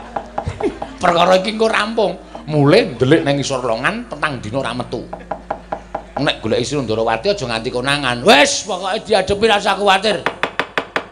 Perkara 1.00 1.40
iki 1.40 1.56
engko 1.56 1.72
rampung, 1.72 2.12
mulih 2.44 2.92
ndelik 2.92 3.24
nang 3.24 3.40
isor 3.40 3.64
longan 3.64 4.04
petang 4.04 4.36
dina 4.44 4.60
ora 4.60 4.76
metu. 4.76 5.00
Nek 6.20 6.44
golek 6.44 6.60
isi 6.60 6.76
Ndarawati 6.76 7.32
aja 7.32 7.44
nganti 7.48 7.72
konangan. 7.72 8.20
Wis, 8.20 8.68
pokoke 8.68 9.00
diadepi 9.08 9.44
rasa 9.48 9.80
kuwatir. 9.80 10.35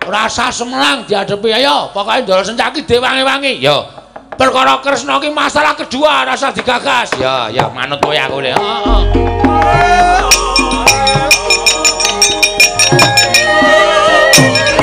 Rasa 0.05 0.53
semelang 0.53 1.09
diadepi 1.09 1.49
ayo, 1.49 1.89
pokoke 1.91 2.23
Ndara 2.29 2.45
Sencaki 2.45 2.85
dewangi-wangi. 2.85 3.57
Yo, 3.65 3.89
Perkara 4.35 4.83
Kresna 4.83 5.23
ki 5.23 5.31
masalah 5.31 5.79
kedua 5.79 6.27
rasa 6.27 6.51
digagas. 6.51 7.15
ya, 7.17 7.49
ya 7.55 7.71
manut 7.71 8.03
kowe 8.03 8.19
aku 8.19 8.43
le. 8.43 8.51
Heeh. 8.53 9.01
Eh, 13.65 14.74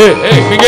eh, 0.00 0.40
minggir. 0.48 0.59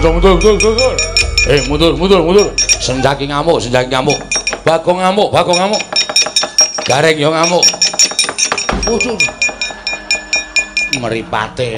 Aja 0.00 0.16
mundur, 0.16 0.32
mundur, 0.40 0.56
mundur. 0.56 0.96
Eh, 1.44 1.60
mundur, 1.68 1.92
mundur, 1.92 2.20
mundur. 2.24 2.48
Senjaki 2.80 3.28
ngamuk, 3.28 3.60
senjaki 3.60 3.92
ngamuk. 3.92 4.16
Bagong 4.64 4.96
ngamuk, 4.96 5.28
bagong 5.28 5.60
ngamuk. 5.60 5.82
Gareng 6.88 7.20
yo 7.20 7.28
ngamuk. 7.28 7.60
Usul. 8.88 9.20
Meripate. 11.04 11.76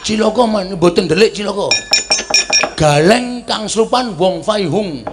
Cilaka 0.00 0.48
men 0.48 0.72
mboten 0.72 1.04
ndelik 1.04 1.36
cilaka. 1.36 1.68
Galeng 2.80 3.44
kang 3.44 3.68
slupan 3.68 4.16
Wong 4.16 4.40
Fai 4.40 4.64
Hung. 4.64 5.04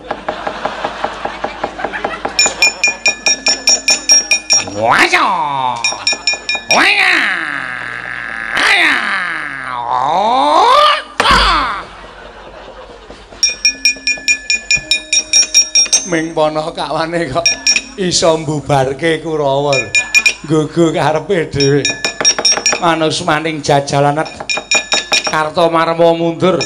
Wajo. 4.71 5.27
Waya. 6.71 7.15
Aya. 8.55 8.95
Ming 16.15 16.31
kawane 16.31 17.27
kok 17.27 17.43
iso 17.99 18.37
mbubarke 18.39 19.19
Kurawa. 19.19 19.75
Gugu 20.47 20.95
karepe 20.95 21.51
dhewe. 21.51 21.83
Manus 22.79 23.19
maning 23.27 23.59
jajalanet 23.59 24.31
Kartomarma 25.27 26.15
mundur. 26.15 26.63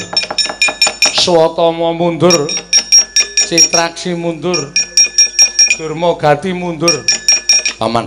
Swatama 1.18 1.90
mundur. 1.98 2.46
Citraksi 3.50 4.14
mundur. 4.14 4.70
Durma 5.74 6.14
Gati 6.14 6.54
mundur. 6.54 7.02
Paman. 7.74 8.06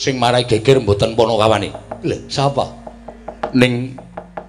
Sing 0.00 0.16
marai 0.16 0.48
geger 0.48 0.80
mboten 0.80 1.12
Panakawane. 1.20 1.68
Lha, 2.00 2.16
sapa? 2.32 2.64
Ning 3.52 3.92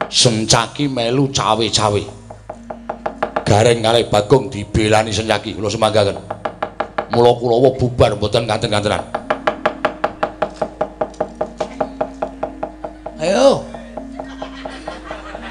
Sencaki 0.08 0.88
melu 0.88 1.28
cawe-cawe. 1.36 2.21
Gareng 3.52 3.84
kalih 3.84 4.08
Bagong 4.08 4.48
dibelani 4.48 5.12
Sencaki. 5.12 5.52
Kula 5.52 5.68
semanggaken. 5.68 6.16
Mula 7.12 7.36
Kurawa 7.36 7.76
bubar 7.76 8.16
mboten 8.16 8.48
kanten-kantenan. 8.48 9.04
Ayo. 13.20 13.68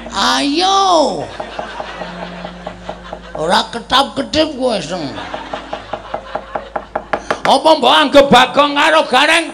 Ayo. 0.09 0.81
Ora 3.37 3.69
ketap-ketip 3.69 4.49
kowe 4.57 4.81
seng. 4.81 5.05
Apa 7.45 7.69
mbok 7.77 7.93
anggap 7.93 8.25
Bagong 8.33 8.81
karo 8.81 9.05
Gareng 9.05 9.53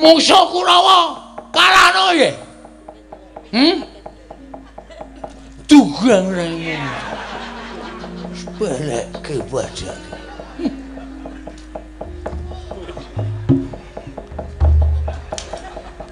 musuh 0.00 0.48
Kurawa? 0.48 1.12
Kalahno 1.52 2.16
nggih. 2.16 2.34
Hmm? 3.52 3.76
Tugang 5.68 6.32
rene. 6.32 6.80
Sepelek 8.60 9.08
ke 9.24 9.40
badan. 9.48 9.96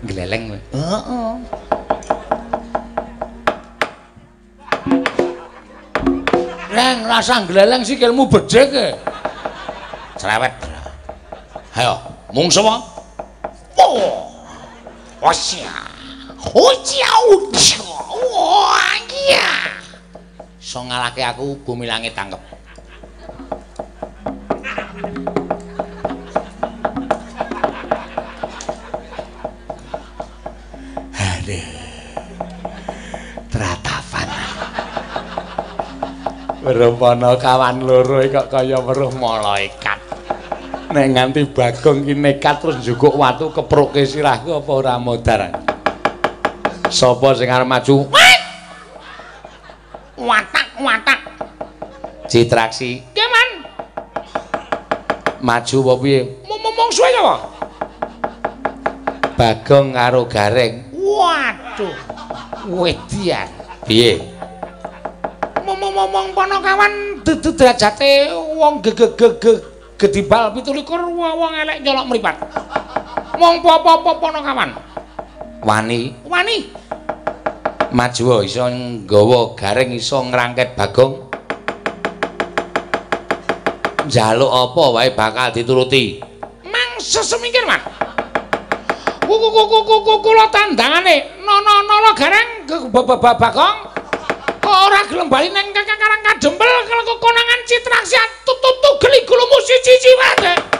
Gleleng. 0.09 0.57
Heeh. 0.73 1.33
Leng 6.73 6.99
rasa 7.05 7.45
gleleng 7.45 7.85
sikilmu 7.85 8.25
bedhek 8.33 8.73
e. 8.73 8.97
Cerewet. 10.17 10.57
Ayo, 11.77 12.01
mung 12.33 12.49
sapa? 12.49 12.81
Oh. 13.77 14.25
Wasya. 15.21 15.85
Hujia 16.41 17.13
ujo. 17.29 17.85
Wah, 18.33 18.97
So 20.69 20.85
ngalake 20.85 21.25
aku 21.25 21.65
bumi 21.65 21.89
langit 21.89 22.13
tangkep. 22.13 22.37
Aduh. 31.17 31.65
Tratapan. 33.49 34.29
Weruh 36.69 36.93
kawan 37.41 37.81
loro 37.81 38.21
kok 38.29 38.53
kaya 38.53 38.77
weruh 38.77 39.09
malaikat. 39.17 39.97
Nek 40.93 41.07
nganti 41.17 41.49
Bagong 41.49 42.05
ki 42.05 42.13
nekat 42.13 42.61
terus 42.61 42.77
njukuk 42.85 43.17
watu 43.17 43.57
kepruke 43.57 44.05
sirahku 44.05 44.53
apa 44.53 44.69
ora 44.77 45.01
modar. 45.01 45.49
Sapa 46.93 47.33
sing 47.33 47.49
arep 47.49 47.65
maju? 47.65 48.18
Citraksi 52.29 53.01
Keman. 53.17 53.49
maju 55.41 55.77
apa 55.81 55.93
piye? 56.05 56.21
Ngomong 56.45 56.91
suwe 56.93 57.11
apa? 57.17 57.35
Bagong 59.39 59.97
karo 59.97 60.29
Gareng. 60.29 60.93
Waduh. 60.93 61.97
Wedian. 62.69 63.49
Piye? 63.89 64.21
Ngomong-ngomong 65.65 66.37
panakawan 66.37 67.25
dudu 67.25 67.57
derajate 67.57 68.29
wong 68.57 68.85
gegegege 68.85 69.65
gedibal 69.97 70.53
17 70.53 70.85
wong 71.17 71.53
elek 71.65 71.81
nyolok 71.81 72.07
mripat. 72.13 72.37
Wong 73.41 73.65
apa-apa 73.65 74.13
panakawan. 74.21 74.71
Wani 75.65 76.13
Wani. 76.29 76.59
maju 77.89 78.45
iso 78.45 78.69
nggawa 78.69 79.57
Gareng 79.57 79.97
iso 79.97 80.21
ngrangket 80.29 80.77
Bagong. 80.77 81.28
Njaluk 84.09 84.49
apa 84.49 84.83
wae 84.97 85.13
bakal 85.13 85.53
dituruti. 85.53 86.17
Mang 86.65 86.97
sesemingkir, 86.97 87.61
Mas. 87.69 87.85
Kuku 89.21 89.49
kuku 89.53 89.79
kuku 89.85 90.15
kula 90.25 90.49
tandangane 90.49 91.37
nono-nono 91.45 92.17
gareng 92.17 92.65
bagong 93.21 93.77
kok 94.65 94.79
ora 94.89 95.05
gelem 95.05 95.29
bali 95.29 95.53
nang 95.53 95.69
kakang 95.77 96.01
karang 96.01 96.25
kadempel 96.25 96.65
kalau 96.89 97.05
kekonangan 97.05 97.61
citraksi 97.69 98.17
tututu 98.49 98.91
geli 99.05 99.21
gulumu 99.29 99.61
siji-siji 99.61 100.11
wae. 100.17 100.78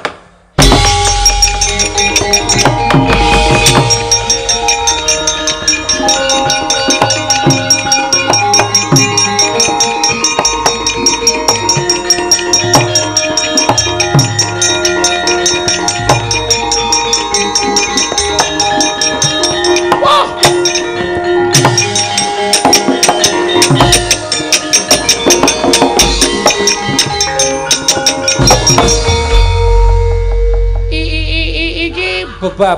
Ba 32.59 32.75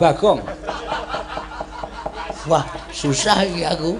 bagong. 0.00 0.40
Wah, 2.48 2.64
susah 2.88 3.44
iki 3.44 3.64
aku. 3.68 3.96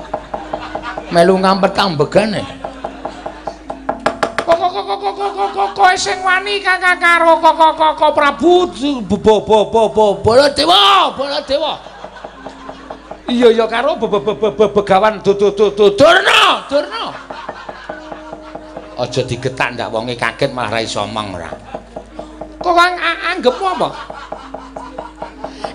Melu 1.12 1.36
ngampet 1.36 1.76
ambegane. 1.76 2.42
Kok 4.44 4.56
kok 4.56 4.70
kok 4.72 4.84
kok 4.84 4.98
kok 5.00 5.32
kok 5.36 5.50
kok 5.52 5.68
kowe 5.76 5.94
sing 5.96 6.20
wani 6.24 6.60
kakak 6.60 7.00
karo 7.00 7.40
kok 7.40 7.54
kok 7.56 7.72
kok 7.76 7.92
kok 7.96 8.12
Prabu 8.12 8.68
bo 9.04 9.16
bo 9.20 9.34
bo 9.44 9.58
bo 9.68 9.82
bo 9.92 10.06
Baladewa, 10.20 11.12
Baladewa. 11.16 11.72
iya 13.24 13.48
iya 13.48 13.64
karo 13.64 13.96
be- 13.96 14.04
be- 14.04 14.20
be- 14.20 14.36
be- 14.36 14.52
be- 14.52 14.72
begawan 14.76 15.16
du 15.24 15.32
du 15.32 15.48
du 15.56 15.72
du 15.72 15.96
Durna, 15.96 16.68
Durna. 16.68 17.04
Aja 18.94 19.26
digetak 19.26 19.74
ndak 19.74 19.90
wonge 19.90 20.14
kaget 20.14 20.54
malah 20.54 20.78
ra 20.78 20.80
iso 20.80 21.02
omong 21.02 21.34
ora. 21.34 21.50
kok 22.62 22.78
anggepmu 23.34 23.66
apa? 23.76 23.88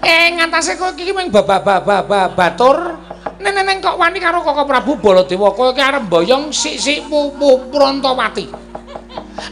Eh 0.01 0.34
ngantase 0.39 0.79
kok 0.79 0.95
iki 0.95 1.12
mung 1.13 1.29
ba 1.29 1.43
ba 1.43 1.60
ba 1.62 1.84
ba 1.84 2.01
ba- 2.01 2.32
batur 2.32 2.97
neneng 3.43 3.84
kok 3.84 3.99
wani 3.99 4.17
karo 4.17 4.41
kok 4.41 4.63
Prabu 4.65 4.97
Baladewa. 4.97 5.51
Kowe 5.53 5.75
ki 5.75 5.84
arep 5.84 6.08
mboyong 6.08 6.49
sik-sik 6.49 7.05
pu 7.12 7.36
pu 7.36 7.69
Prantawati 7.69 8.47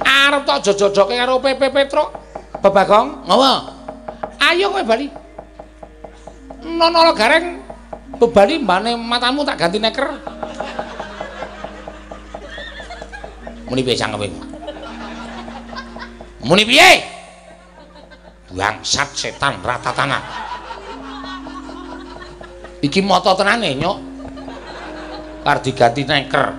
arep 0.02 0.42
tok 0.48 0.60
jojojoke 0.64 1.14
karo 1.14 1.38
Pepe 1.44 1.68
Petruk. 1.70 2.10
Babagong 2.64 3.28
Ngapa? 3.28 3.52
ayo 4.50 4.72
kowe 4.72 4.84
bali. 4.88 5.08
Nono 6.64 7.12
gareng 7.14 7.62
bebali 8.18 8.58
mbane 8.64 8.98
matamu 8.98 9.46
tak 9.46 9.62
ganti 9.62 9.78
neker 9.78 10.10
Muni 13.68 13.84
piye 13.84 13.96
cangkeme? 14.00 14.28
Muni 16.44 16.64
piye? 16.64 17.18
bangsat 18.48 19.12
setan 19.12 19.60
ratatana 19.60 20.24
iki 22.80 23.04
moto 23.04 23.36
tenane 23.36 23.76
nyok. 23.76 23.98
Kar 25.48 25.64
diganti 25.64 26.04
neker 26.04 26.52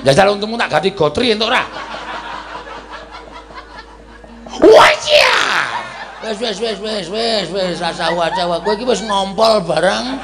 jajal 0.00 0.32
untungmu 0.32 0.56
tak 0.56 0.72
ganti 0.72 0.96
gotri 0.96 1.28
entuk 1.28 1.52
ora? 1.52 1.60
Wajah 4.60 5.68
wis 6.24 6.36
wis 6.40 6.56
wis 6.56 6.78
wis 6.80 7.06
wis 7.12 7.46
wis 7.52 7.76
rasa 7.84 8.08
wajah 8.16 8.48
kowe 8.64 8.72
iki 8.72 8.88
wis 8.88 9.04
ngompol 9.04 9.60
barang 9.60 10.16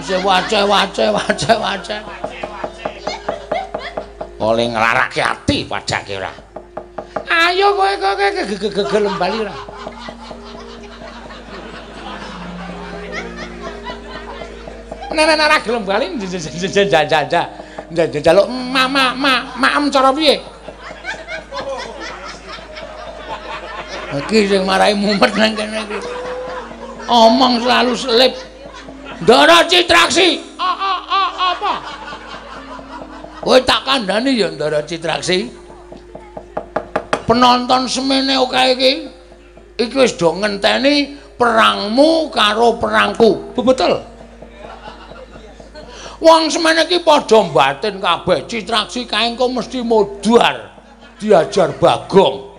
wis 0.00 0.08
wajah 0.24 0.64
wajah 0.64 1.12
wajah 1.12 1.56
wajah 1.60 2.00
oleh 4.40 4.66
nglarake 4.68 5.22
ati 5.24 5.64
padake 5.64 6.20
ora. 6.20 6.32
Ayo 7.26 7.72
kowe 7.72 7.92
kowe 7.96 8.84
gelem 8.92 9.14
bali 9.16 9.36
ora. 9.40 9.56
Nah, 15.16 15.24
nah, 15.32 15.60
gelem 15.64 15.84
bali 15.88 16.06
jajan 16.20 17.46
njaluk 17.90 18.46
mama 18.50 19.14
ma 19.14 19.32
maem 19.56 19.88
cara 19.88 20.12
piye? 20.12 20.42
Iki 24.16 24.48
sing 24.48 24.62
marahi 24.64 24.96
mumet 24.96 25.32
nang 25.36 25.52
kene 25.56 25.80
iki. 25.86 25.98
Omong 27.06 27.62
selalu 27.62 27.92
selip. 27.94 28.32
Ndara 29.22 29.64
citraksi 29.64 30.44
apa 30.60 31.72
kowe 33.46 33.62
tak 33.62 33.86
kandhani 33.86 34.34
ya 34.34 34.50
ndara 34.50 34.82
citraksi 34.82 35.46
penonton 37.30 37.86
semene 37.86 38.34
oke 38.42 38.58
iki 38.74 38.90
iki 39.78 39.94
wis 39.94 40.18
do 40.18 40.34
ngenteni 40.34 41.14
perangmu 41.38 42.26
karo 42.34 42.74
perangku 42.82 43.54
betul 43.54 44.02
Wong 46.16 46.48
semene 46.48 46.88
iki 46.88 47.04
padha 47.04 47.44
batin 47.52 48.00
kabeh, 48.00 48.48
citraksi 48.48 49.04
kaengko 49.04 49.52
mesti 49.52 49.84
modar 49.84 50.80
diajar 51.20 51.76
Bagong. 51.76 52.56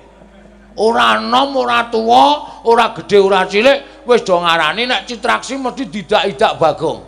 Ora 0.78 1.18
enom, 1.18 1.58
ora 1.58 1.90
tuwa, 1.90 2.62
ora 2.70 2.94
gedhe, 2.94 3.18
ora 3.18 3.50
cilik, 3.50 4.06
wis 4.06 4.22
do 4.22 4.38
ngarani 4.38 4.86
nek 4.86 5.10
citraksi 5.10 5.58
mesti 5.58 5.90
didak-idak 5.90 6.54
Bagong. 6.62 7.07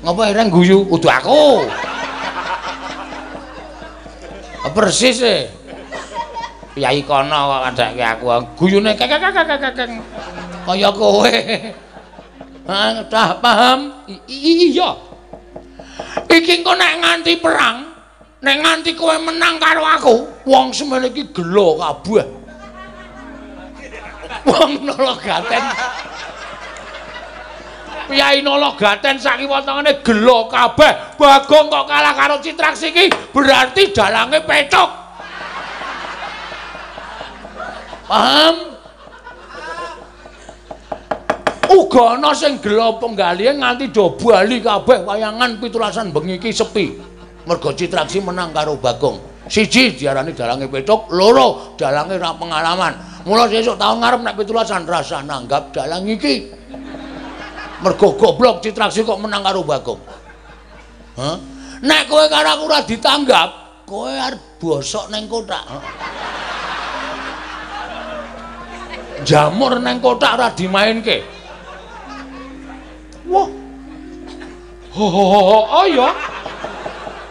Ngapa 0.00 0.22
ireng 0.32 0.48
guyu? 0.48 0.88
Udu 0.88 1.08
aku. 1.08 1.68
Persis 4.70 5.18
e. 5.20 5.38
Yai 6.78 7.02
kono 7.02 7.50
kok 7.50 7.60
kadake 7.74 8.04
aku 8.06 8.26
guyune 8.54 8.94
kek 8.94 9.10
kek 9.10 9.20
kek 9.20 9.58
kek 9.60 9.90
kaya 10.64 10.90
kowe. 10.94 11.34
Ah, 12.70 13.02
dah 13.10 13.34
paham? 13.42 14.06
iya. 14.30 14.94
Iki 16.30 16.62
engko 16.62 16.78
nek 16.78 17.02
nganti 17.02 17.32
perang, 17.42 17.90
nek 18.38 18.56
nganti 18.62 18.94
kowe 18.94 19.16
menang 19.18 19.58
karo 19.58 19.82
aku, 19.82 20.14
wong 20.46 20.70
semene 20.70 21.10
iki 21.10 21.26
gelo 21.34 21.74
kabeh. 21.82 22.26
Wong 24.46 24.86
nologaten. 24.86 25.64
Piyai 28.10 28.42
nologaten 28.42 29.22
sak 29.22 29.38
kiwatengane 29.38 30.02
gelo 30.02 30.50
kabeh. 30.50 31.14
Bagong 31.14 31.70
kok 31.70 31.86
kalah 31.86 32.14
karo 32.18 32.42
Citraksi 32.42 32.90
iki 32.90 33.06
berarti 33.30 33.94
dalange 33.94 34.42
pecok. 34.42 34.90
Paham? 38.10 38.70
uga 41.70 42.18
ana 42.18 42.34
sing 42.34 42.58
gelo 42.58 42.98
penggalihe 42.98 43.54
nganti 43.54 43.94
do 43.94 44.18
bali 44.18 44.58
kabeh 44.58 45.06
wayangan 45.06 45.62
pitulasan 45.62 46.10
bengi 46.10 46.42
iki 46.42 46.50
sepi 46.50 46.98
mergo 47.46 47.70
citraksi 47.70 48.18
menang 48.18 48.50
karo 48.50 48.74
bagong 48.74 49.46
siji 49.46 49.94
diarani 49.94 50.34
dalange 50.34 50.66
petuk 50.66 51.06
loro 51.14 51.78
dalange 51.78 52.18
ra 52.18 52.34
pengalaman 52.34 53.22
mula 53.22 53.46
sesuk 53.46 53.78
taun 53.78 54.02
ngarep 54.02 54.20
nek 54.26 54.34
pitulasan 54.34 54.82
rasa 54.82 55.22
nanggap 55.22 55.70
dalang 55.70 56.10
iki 56.10 56.50
mergo 57.80 58.16
goblok 58.16 58.60
citraksi 58.64 59.04
kok 59.04 59.20
menang 59.20 59.44
karo 59.44 59.64
bagong 59.64 60.00
Hah? 61.16 61.36
nek 61.80 62.02
kowe 62.08 62.24
karo 62.28 62.48
aku 62.56 62.62
ora 62.68 62.80
ditanggap 62.84 63.48
kowe 63.88 64.08
arep 64.08 64.60
bosok 64.60 65.08
ning 65.12 65.24
kotak 65.26 65.64
jamur 69.24 69.76
neng 69.80 70.00
kotak 70.00 70.36
ora 70.36 70.48
dimainke 70.52 71.40
Wah. 73.30 73.46
Ho 74.90 75.06
ho 75.06 75.24
ho 75.30 75.58
oh 75.70 75.86
ya. 75.86 76.10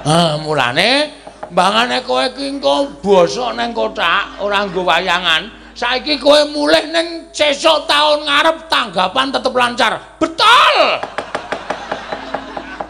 Ah, 0.07 0.39
mulane 0.39 1.11
mbangane 1.51 1.99
kowe 2.07 2.23
iki 2.23 2.55
engko 2.55 2.87
basa 3.03 3.51
ning 3.51 3.75
kotak 3.75 4.39
ora 4.39 4.63
nggo 4.63 4.87
wayangan. 4.87 5.58
Saiki 5.79 6.19
kowe 6.19 6.43
mulih 6.51 6.91
ning 6.91 7.31
sesuk 7.31 7.87
taun 7.87 8.27
ngarep 8.27 8.67
tanggapan 8.67 9.31
tetep 9.31 9.53
lancar. 9.55 9.95
Betul. 10.19 10.75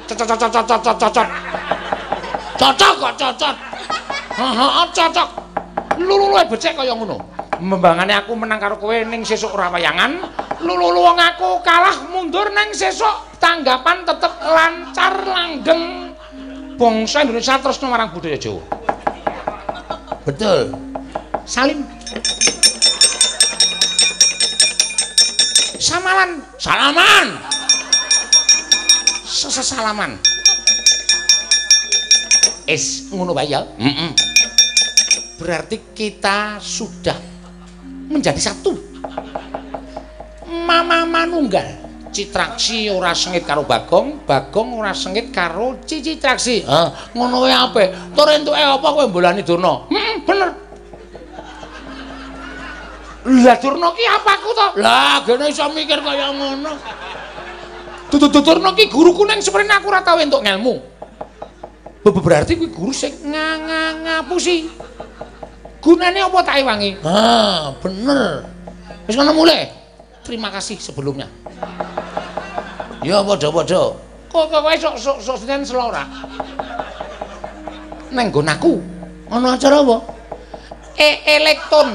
Cocok 0.10 0.25
cocok 0.25 0.49
cocok 0.65 0.95
cocok. 0.97 1.28
Cocok 2.58 2.93
kok 2.97 3.13
cocok. 3.13 3.56
Heeh, 4.41 4.86
cocok. 4.89 5.30
Lulu-lulu 6.02 6.41
becek 6.49 6.73
kaya 6.73 6.97
ngono. 6.97 7.39
mbangane 7.60 8.15
aku 8.15 8.39
menang 8.39 8.56
karo 8.56 8.80
kowe 8.80 8.95
ning 8.95 9.28
sesuk 9.28 9.52
ora 9.52 9.67
wayangan 9.67 10.23
lulu 10.63 10.95
wong 10.95 11.19
aku 11.19 11.60
kalah 11.60 12.08
mundur 12.08 12.47
ning 12.56 12.71
sesuk 12.71 13.36
tanggapan 13.36 14.08
tetep 14.08 14.32
lancar 14.39 15.13
langgeng 15.28 16.15
bangsa 16.80 17.28
Indonesia 17.28 17.60
terus 17.60 17.84
marang 17.84 18.15
budaya 18.15 18.39
Jawa 18.39 18.63
betul 20.23 20.71
salim 21.43 21.84
samalan 25.79 26.43
salaman 26.59 27.27
sesalaman 29.25 30.11
es 32.67 33.09
ngono 33.09 33.33
bae 33.33 33.49
ya 33.49 33.63
berarti 35.39 35.95
kita 35.95 36.59
sudah 36.59 37.15
menjadi 38.11 38.41
satu. 38.51 38.73
Mama 40.67 41.07
manunggal. 41.07 41.87
Citraksi 42.09 42.89
ora 42.89 43.13
sengit 43.13 43.45
karo 43.45 43.69
Bagong, 43.69 44.25
Bagong 44.25 44.81
ora 44.81 44.97
sengit 44.97 45.29
karo 45.29 45.77
Cici 45.85 46.17
Traksi. 46.17 46.65
Ha, 46.65 47.13
ngono 47.13 47.45
wae 47.45 47.53
ape? 47.53 47.83
Tur 48.17 48.27
entuke 48.33 48.57
apa 48.57 48.81
kowe 48.81 49.05
mbolani 49.05 49.45
Durna? 49.45 49.85
Heeh, 49.93 50.25
bener. 50.25 50.68
Lah 53.29 53.57
Durna 53.61 53.93
ki 53.93 54.05
apaku 54.09 54.49
to? 54.57 54.67
Lah, 54.81 55.21
gene 55.21 55.53
iso 55.53 55.69
mikir 55.69 56.01
kaya 56.01 56.33
ngono. 56.33 56.73
Dudu 58.09 58.41
Durna 58.41 58.73
ki 58.73 58.89
guruku 58.89 59.21
ning 59.29 59.37
sprene 59.37 59.69
aku 59.69 59.93
ora 59.93 60.01
tau 60.01 60.17
entuk 60.17 60.41
ngelmu. 60.41 60.81
Berarti 62.09 62.57
kuwi 62.57 62.73
guru 62.73 62.89
sing 62.89 63.13
ngapusi. 63.29 64.65
Gunane 65.79 66.19
apa 66.25 66.41
tak 66.41 66.59
ewangi? 66.65 66.97
Ha, 67.05 67.69
bener. 67.77 68.49
Wis 69.05 69.13
ngono 69.13 69.31
mulai. 69.45 69.69
Terima 70.25 70.49
kasih 70.49 70.81
sebelumnya. 70.81 71.29
Ya 73.05 73.21
padha-padha. 73.21 73.93
Kok 74.29 74.45
kowe 74.49 74.73
sok 74.77 75.21
sok 75.21 75.37
senen 75.37 75.61
selora. 75.61 76.03
Neng 78.09 78.33
nggon 78.33 78.49
aku. 78.49 78.81
Ana 79.29 79.53
acara 79.53 79.85
apa? 79.85 79.97
E 80.97 81.09
elektron. 81.29 81.93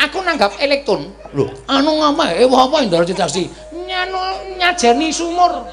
Aku 0.00 0.24
nanggap 0.24 0.56
elektron. 0.56 1.12
Lho, 1.36 1.52
anu 1.68 2.00
ngapa? 2.00 2.32
Eh 2.32 2.48
apa 2.48 2.76
ndara 2.88 3.04
citasi? 3.04 3.52
Nyanu 3.72 4.20
nyajani 4.56 5.12
sumur. 5.12 5.68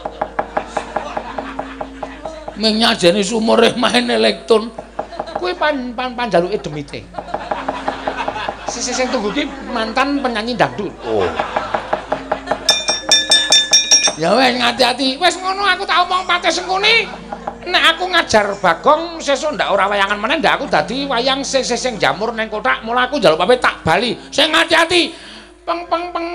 Meng 2.60 2.76
nyajani 2.76 3.24
sumur 3.24 3.64
main 3.80 4.10
elektron. 4.12 4.68
kuwi 5.38 5.54
pan 5.54 5.94
pan 5.94 6.18
panjaluke 6.18 6.58
demite. 6.60 7.06
Sisi 8.68 8.92
sing 8.92 9.08
tunggu 9.14 9.32
ki 9.32 9.46
mantan 9.72 10.20
penyanyi 10.20 10.58
dangdut. 10.58 10.92
Oh. 11.08 11.24
Ya 14.18 14.34
wes 14.34 14.58
ngati-ati. 14.58 15.22
Wes 15.22 15.38
ngono 15.38 15.62
aku 15.64 15.86
tak 15.86 16.04
omong 16.04 16.26
pate 16.26 16.50
sengkuni. 16.50 17.06
Nek 17.68 17.84
aku 17.96 18.08
ngajar 18.08 18.56
Bagong 18.64 19.20
sesuk 19.20 19.60
ndak 19.60 19.68
ora 19.68 19.92
wayangan 19.92 20.16
meneh 20.16 20.40
ndak 20.40 20.56
aku 20.56 20.66
dadi 20.72 21.04
wayang 21.04 21.44
sing 21.44 21.68
sing 21.68 22.00
jamur 22.00 22.32
ning 22.32 22.48
kotak 22.48 22.80
mula 22.88 23.12
aku 23.12 23.20
njaluk 23.20 23.36
pamit 23.36 23.60
tak 23.60 23.84
bali. 23.84 24.16
Sing 24.32 24.48
ngati-ati. 24.56 25.12
Peng 25.68 25.84
peng 25.92 26.16
peng 26.16 26.28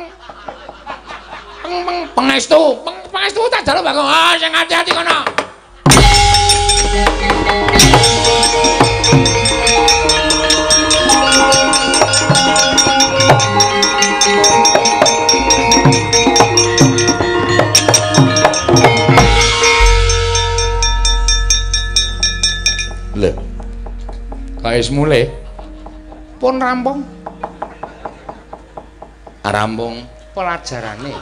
peng 1.64 1.76
peng 1.88 1.98
pengestu. 2.12 2.84
Peng 2.84 2.96
pengestu 3.08 3.40
tak 3.48 3.64
njaluk 3.64 3.80
Bagong. 3.80 4.08
Ah 4.08 4.36
sing 4.36 4.52
ngati-ati 4.52 4.90
kono. 4.92 5.18
Kae 24.72 24.80
mulai 24.88 25.28
pun 26.40 26.56
rampung. 26.56 27.04
Rampung 29.44 30.00
pelajarane. 30.32 31.12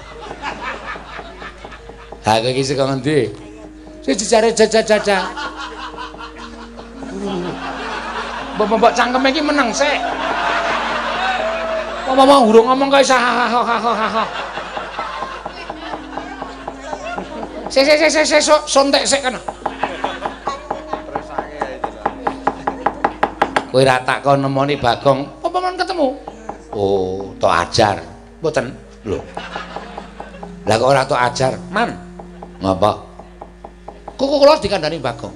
Ha 2.22 2.38
kowe 2.38 2.50
iki 2.54 2.62
saka 2.62 2.94
ngendi? 2.94 3.26
Siji 4.06 4.22
jare 4.30 4.54
jaja-jaja. 4.54 5.26
Mbok-mbok 8.54 8.94
cangkeme 8.94 9.34
iki 9.34 9.42
meneng 9.42 9.74
sik. 9.74 9.98
Ngomong 12.06 12.54
urung 12.54 12.70
ngomong 12.70 12.86
kae 12.86 13.02
sah 13.02 13.18
ha 13.18 13.50
ha 13.50 13.60
ha 13.66 13.76
ha 13.82 14.06
ha. 14.14 14.24
Sik 17.66 17.82
sik 17.82 18.14
sik 18.14 18.22
sik 18.30 18.62
sontek 18.70 19.02
sik 19.02 19.26
kana. 19.26 19.42
Kowe 23.70 23.86
ra 23.86 24.02
tak 24.02 24.26
kon 24.26 24.42
nemoni 24.42 24.74
Bagong, 24.74 25.46
apa 25.46 25.56
men 25.62 25.78
ketemu? 25.78 26.18
Oh, 26.74 27.30
tok 27.38 27.54
ajar. 27.54 28.02
Mboten. 28.42 28.74
Lho. 29.06 29.22
Lah 30.66 30.74
kok 30.76 30.90
ora 30.90 31.06
tok 31.06 31.22
ajar, 31.22 31.54
Man? 31.70 31.94
Ngapa? 32.58 32.90
Kuku 34.18 34.34
kula 34.42 34.58
dikandani 34.58 34.98
Bagong. 34.98 35.32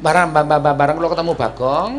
Barang 0.00 0.32
barang 0.32 0.96
kula 0.96 1.12
ketemu 1.12 1.32
Bagong, 1.36 1.92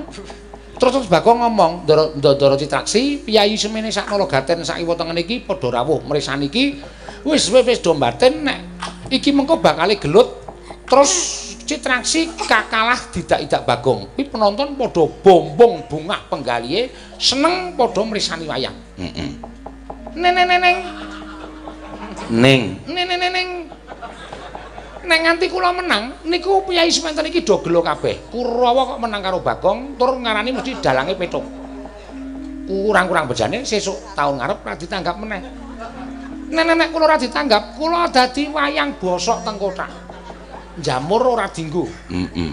terus 0.82 0.92
terus 0.98 1.10
Bagong 1.10 1.46
ngomong, 1.46 1.86
Ndara 2.18 2.58
Citraksi, 2.58 3.22
piyayi 3.22 3.54
semene 3.54 3.94
sak 3.94 4.10
Nalagaten 4.10 4.66
sak 4.66 4.82
iwa 4.82 4.98
tengen 4.98 5.22
iki 5.22 5.46
padha 5.46 5.78
rawuh 5.78 6.02
mrisan 6.10 6.42
iki. 6.42 6.82
Wis 7.22 7.54
wis 7.54 7.80
do 7.86 7.94
mbaten 7.94 8.50
nek 8.50 8.60
iki 9.14 9.30
mengko 9.30 9.62
bakal 9.62 9.94
gelut. 9.96 10.42
Terus 10.88 11.12
Citraksi 11.68 12.32
kakalah 12.48 13.12
didak-idak 13.12 13.68
Bagong. 13.68 14.16
Kuwi 14.16 14.24
penonton 14.32 14.80
padha 14.80 15.04
bombong 15.04 15.84
bungah 15.92 16.24
penggalihe, 16.32 16.88
seneng 17.20 17.76
padha 17.76 18.08
mrisani 18.08 18.48
wayang. 18.48 18.72
Neneng 20.16 20.48
neneng. 20.48 20.78
Ning. 22.32 22.62
Neneng 22.88 23.20
neneng. 23.20 23.50
Nek 25.08 25.20
nganti 25.24 25.52
kula 25.52 25.76
menang, 25.76 26.24
niku 26.24 26.64
piyai 26.64 26.88
semanten 26.88 27.28
iki 27.28 27.44
do 27.44 27.60
gelo 27.60 27.84
kabeh. 27.84 28.32
Kurawa 28.32 28.96
kok 28.96 29.00
menang 29.04 29.20
karo 29.24 29.44
Bagong, 29.44 30.00
tur 30.00 30.16
ngarani 30.24 30.56
mesti 30.56 30.80
dalange 30.80 31.20
petuk. 31.20 31.44
Kurang-kurang 32.68 33.28
bejane 33.28 33.68
sesuk 33.68 34.16
taun 34.16 34.40
ngarep 34.40 34.64
ra 34.64 34.76
ditanggap 34.76 35.16
meneh. 35.20 35.44
Nenek 36.48 36.96
kula 36.96 37.12
ora 37.12 37.20
ditanggap, 37.20 37.76
kula 37.76 38.08
dadi 38.08 38.48
wayang 38.48 38.96
bosok 39.00 39.44
teng 39.44 39.60
kotak. 39.60 40.07
Jamur 40.82 41.22
ora 41.38 41.50
dinggo. 41.50 41.86
Heeh. 42.10 42.28
Mm 42.28 42.30
-mm. 42.34 42.52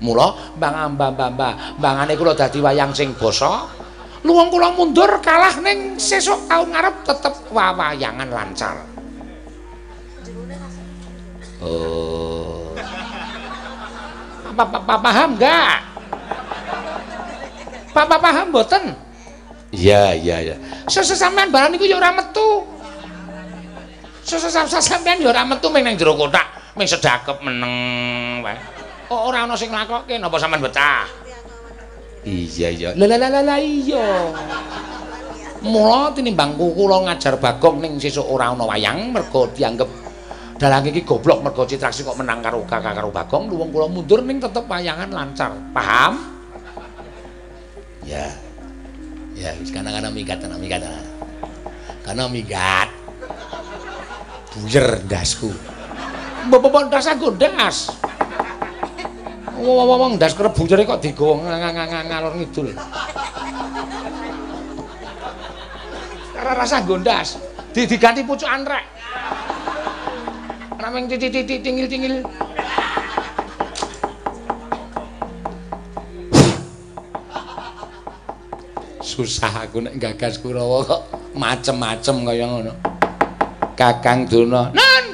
Mula 0.00 0.56
Mbang 0.56 0.96
Mbah 0.96 1.12
Mbah 1.12 1.52
mbangane 1.76 2.16
kula 2.16 2.32
dadi 2.32 2.56
wayang 2.64 2.96
sing 2.96 3.12
basa. 3.20 3.68
Luwung 4.24 4.48
kula 4.48 4.72
mundur 4.72 5.08
kalah 5.20 5.60
ning 5.60 6.00
sesuk 6.00 6.48
taun 6.48 6.72
ngarep 6.72 7.04
tetep 7.04 7.34
wayangan 7.52 8.28
lancar. 8.28 8.76
Oh. 11.60 12.72
Apa 14.56 14.96
paham 15.00 15.36
enggak? 15.36 15.76
Papa 17.96 18.16
paham 18.16 18.52
mboten? 18.52 18.92
Iya, 19.72 20.16
iya, 20.16 20.36
iya. 20.40 20.56
Sesuk 20.88 21.16
sampean 21.16 21.52
barang 21.52 21.76
niku 21.76 21.84
ya 21.88 21.96
ora 22.00 22.12
metu. 22.12 22.64
Sesuk 24.24 24.52
sampean 24.80 25.20
ya 25.20 25.32
ora 25.32 25.44
metu 25.48 25.68
ning 25.72 25.96
jero 25.96 26.16
kotak. 26.16 26.59
Ming 26.80 26.88
sedakep 26.88 27.44
meneng 27.44 27.74
wae. 28.40 28.56
Oh, 29.12 29.28
ora 29.28 29.44
ana 29.44 29.52
sing 29.52 29.68
nglakokke 29.68 30.16
napa 30.16 30.40
sampean 30.40 30.64
betah? 30.64 31.04
Iya 32.24 32.72
iya. 32.72 32.88
Lah 32.96 33.04
lah 33.04 33.28
lah 33.28 33.60
iya. 33.60 34.32
Mula 35.60 36.16
tinimbang 36.16 36.56
kula 36.56 37.04
ngajar 37.04 37.36
Bagong 37.36 37.84
ning 37.84 38.00
sesuk 38.00 38.24
ora 38.24 38.56
ana 38.56 38.64
wayang 38.64 39.12
mergo 39.12 39.44
dianggep 39.52 40.08
dalang 40.56 40.88
iki 40.88 41.04
goblok 41.04 41.44
mergo 41.44 41.68
Citraksi 41.68 42.00
kok 42.00 42.16
menang 42.16 42.40
karo 42.40 42.64
kakak 42.64 42.96
karo 42.96 43.12
Bagong 43.12 43.52
luwung 43.52 43.68
kula 43.68 43.84
mundur 43.92 44.24
ning 44.24 44.40
tetep 44.40 44.64
wayangan 44.64 45.12
lancar. 45.12 45.52
Paham? 45.76 46.16
Ya. 48.08 48.32
Ya, 49.36 49.52
wis 49.60 49.68
kana-kana 49.68 50.08
minggat 50.08 50.40
ana 50.40 50.56
minggat. 50.56 50.80
Kana 52.04 52.24
minggat. 52.28 52.88
Buyer 54.56 55.00
ndasku. 55.04 55.79
Bapak 56.48 56.88
ndas. 56.88 57.92
Wong-wong 59.60 60.16
ndas 60.16 60.32
krebu 60.32 60.64
jare 60.64 60.88
kok 60.88 61.04
digowo 61.04 61.44
ngalor 61.44 62.32
ngidul. 62.40 62.72
Ora 66.40 66.52
rasa 66.56 66.80
gondas. 66.80 67.36
Di 67.70 67.84
diganti 67.84 68.24
pucuk 68.24 68.48
antrek. 68.48 68.82
Rameng 70.80 71.06
titik-titik 71.12 71.60
tingil-tingil. 71.60 72.24
Susah 79.04 79.68
aku 79.68 79.84
nek 79.84 80.00
gagas 80.00 80.40
Kurawa 80.40 80.80
kok 80.88 81.02
macem-macem 81.36 82.24
kaya 82.24 82.48
ngono. 82.48 82.72
Kakang 83.76 84.24
Duna. 84.24 84.72
Nan, 84.72 85.04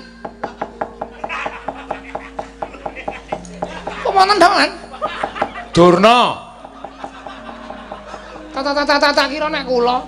wonten 4.16 4.40
dalan. 4.40 4.70
Durna. 5.76 6.18
Tak 8.56 8.72
tak 8.72 8.88
tak 8.88 9.12
tak 9.12 9.28
kira 9.28 9.52
nek 9.52 9.68
kula. 9.68 10.00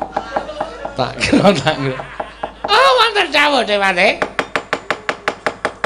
Tak 0.97 1.13
kira 1.21 1.53
tak 1.53 1.77
kira. 1.77 2.01
Oh, 2.65 2.91
wonten 3.05 3.29
dawuh 3.29 3.61
dewane. 3.69 4.17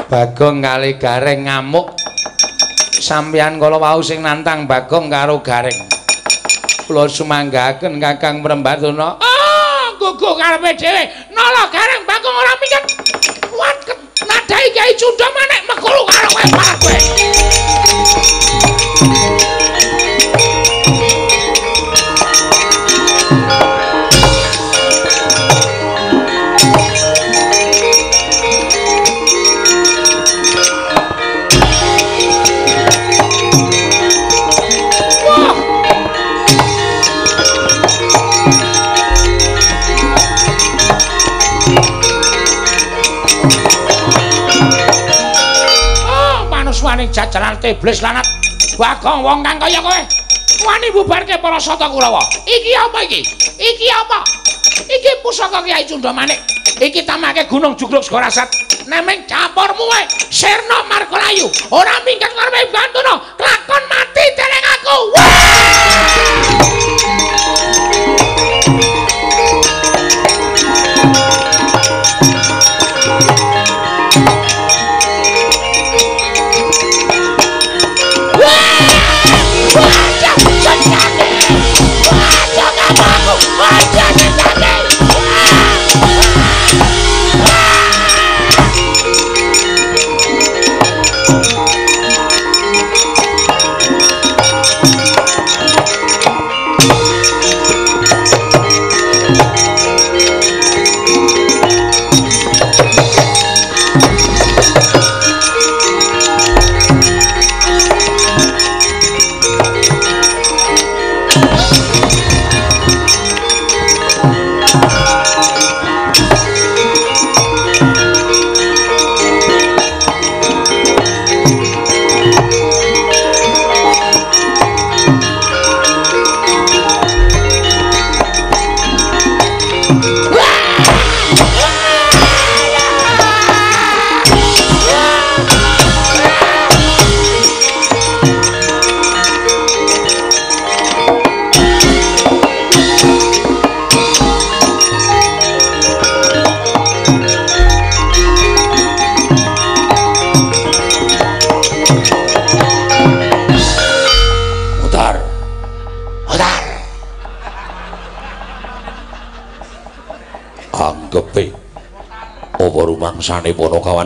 Bagong 0.07 0.63
kali 0.63 0.95
gareng 0.95 1.51
ngamuk. 1.51 1.99
Sampeyan 3.03 3.59
kala 3.59 3.75
wau 3.75 3.99
sing 3.99 4.23
nantang 4.23 4.63
Bagong 4.63 5.11
karo 5.11 5.43
gareng. 5.43 5.75
Kula 6.87 7.11
sumanggaken 7.11 7.99
Kakang 7.99 8.39
Prembatuna. 8.39 9.19
Oh, 9.19 9.83
gugu 9.99 10.39
karepe 10.39 10.71
dhewe. 10.79 11.03
Nala 11.35 11.67
gareng 11.67 12.07
Bagong 12.07 12.35
ora 12.39 12.53
mikir. 12.63 12.83
Kuat 13.51 13.77
nadai 14.23 14.71
Kyai 14.71 14.95
Cunda 14.95 15.27
manek 15.35 15.61
mekulu 15.67 16.01
karo 16.07 16.27
kowe 16.31 16.45
kowe. 16.79 16.97
Wani 46.83 47.07
jajaran 47.09 47.57
teblis 47.57 48.01
lanat 48.01 48.42
bagong 48.79 49.21
wong 49.21 49.39
kang 49.45 49.57
kaya 49.61 49.79
kowe. 49.79 50.01
Wani 50.63 50.87
bubarke 50.93 51.37
para 51.41 51.59
sata 51.59 51.89
kurawa. 51.89 52.21
Iki 52.45 52.71
apa 52.77 52.99
iki? 53.05 53.21
Iki 53.57 53.87
apa? 53.91 54.19
Iki 54.87 55.11
pusaka 55.25 55.59
Kyai 55.63 55.87
Cundamanik 55.87 56.53
iki 56.81 57.05
tamake 57.05 57.45
gunung 57.45 57.77
jugruk 57.77 58.01
segorasat 58.01 58.49
nemeng 58.89 59.23
campurmu 59.29 59.85
wae 59.87 60.03
sirna 60.33 60.81
margalayu 60.89 61.47
ora 61.69 61.95
minggat 62.01 62.31
ngarepe 62.33 62.71
bantuno 62.73 63.21
lakon 63.37 63.83
mati 63.87 64.25
deleng 64.33 64.65
aku. 64.79 64.97
Pagepe. 65.13 65.42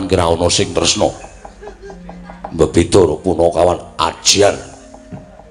Punakawan 0.08 0.40
kira 0.40 0.40
ana 0.40 0.48
sing 0.48 0.72
tresna? 0.72 1.08
Bebeda 2.48 3.04
karo 3.04 3.20
Punakawan 3.20 3.78
ajar. 4.00 4.56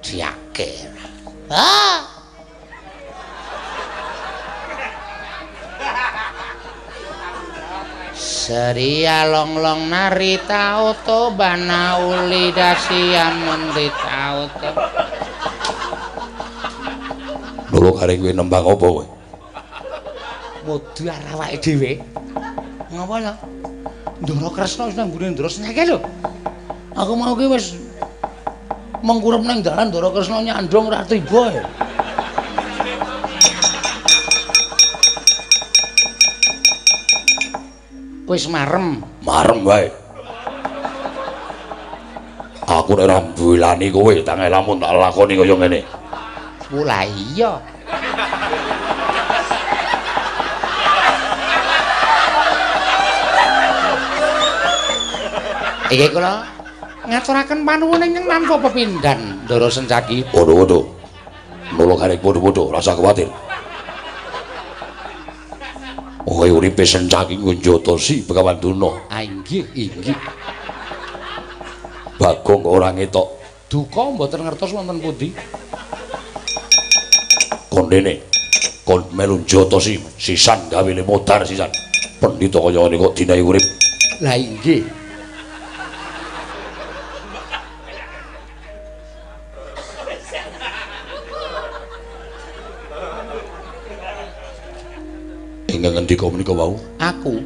Diakir. 0.02 0.90
Ah. 1.46 2.02
Seria 8.18 9.28
long 9.30 9.62
long 9.62 9.86
narita 9.86 10.82
auto 10.82 11.30
bana 11.30 12.02
uli 12.02 12.50
dasia 12.50 13.30
mendita 13.30 14.10
auto. 14.34 14.70
Loro 17.70 17.94
garing 17.94 18.26
kowe 18.26 18.32
nembang 18.34 18.66
apa 18.66 18.86
kowe? 18.90 19.06
Mudu 20.66 21.02
arah 21.06 21.32
awake 21.38 21.62
dhewe. 21.62 22.02
Ngapa 22.88 23.16
lho? 23.22 23.34
Ndara 24.18 24.50
Kresna 24.50 24.90
wis 24.90 24.98
nang 24.98 25.14
gune 25.14 25.30
Ndara 25.30 25.46
Senyake 25.46 25.86
lho. 25.86 26.02
Aku 26.98 27.14
mau 27.14 27.38
ki 27.38 27.46
wis 27.46 27.78
mengkurep 29.06 29.46
nang 29.46 29.62
dalan 29.62 29.94
Ndara 29.94 30.10
Kresna 30.10 30.42
nyandung 30.42 30.90
ra 30.90 31.06
tiba. 31.06 31.54
ya. 31.54 31.64
Wis 38.28 38.44
marem. 38.50 39.00
Marem 39.22 39.62
wae. 39.62 39.88
Aku 42.68 42.92
nek 42.92 43.08
ora 43.08 43.16
mbulani 43.24 43.88
kowe 43.88 44.12
tang 44.26 44.44
lamun 44.44 44.76
tak 44.76 44.92
lakoni 44.92 45.40
kaya 45.40 45.54
ngene. 45.56 45.80
Mula 46.68 47.00
iya. 47.08 47.56
Iki 55.88 56.12
kula 56.12 56.44
ngaturaken 57.08 57.64
panuwun 57.64 58.04
ing 58.04 58.12
nampa 58.28 58.60
pepindhan 58.60 59.48
Ndara 59.48 59.72
Sencaki. 59.72 60.28
Waduh-waduh. 60.36 60.84
Nolo 61.76 61.94
garing 61.96 62.20
padha-padha, 62.20 62.64
rasa 62.72 62.92
kuwatir. 62.96 63.28
Kowe 66.28 66.48
uripe 66.48 66.84
sencaki 66.84 67.40
Ngunjatosi 67.40 68.28
Begawan 68.28 68.60
Duna. 68.60 69.08
Ah 69.08 69.24
inggih, 69.24 69.64
inggih. 69.72 70.16
Bagong 72.20 72.68
ora 72.68 72.92
ngetok 72.92 73.40
Duka 73.68 74.00
mboten 74.12 74.44
ngertos 74.44 74.72
wonten 74.72 75.00
pundi. 75.00 75.28
kondene. 77.68 78.20
Kon 78.84 79.04
melu 79.12 79.40
Njatosi 79.44 80.00
sisan 80.16 80.68
gawe 80.72 80.90
le 80.92 81.02
modar 81.04 81.44
sisan. 81.44 81.68
Pendhita 82.20 82.60
kaya 82.60 82.80
ngene 82.84 82.96
kok 82.96 83.14
dinae 83.16 83.40
urip. 83.44 83.64
Lah 84.20 84.36
inggih. 84.36 84.97
Ingkang 95.78 95.94
ngendika 95.94 96.26
menika 96.26 96.50
wau, 96.50 96.74
Aku, 96.98 97.38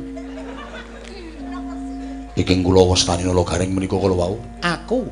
iki 2.33 2.55
kula 2.65 2.81
wastani 2.89 3.29
nolo 3.29 3.45
garing 3.45 3.77
menika 3.77 4.01
kala 4.01 4.17
wau. 4.17 4.41
aku. 4.65 5.05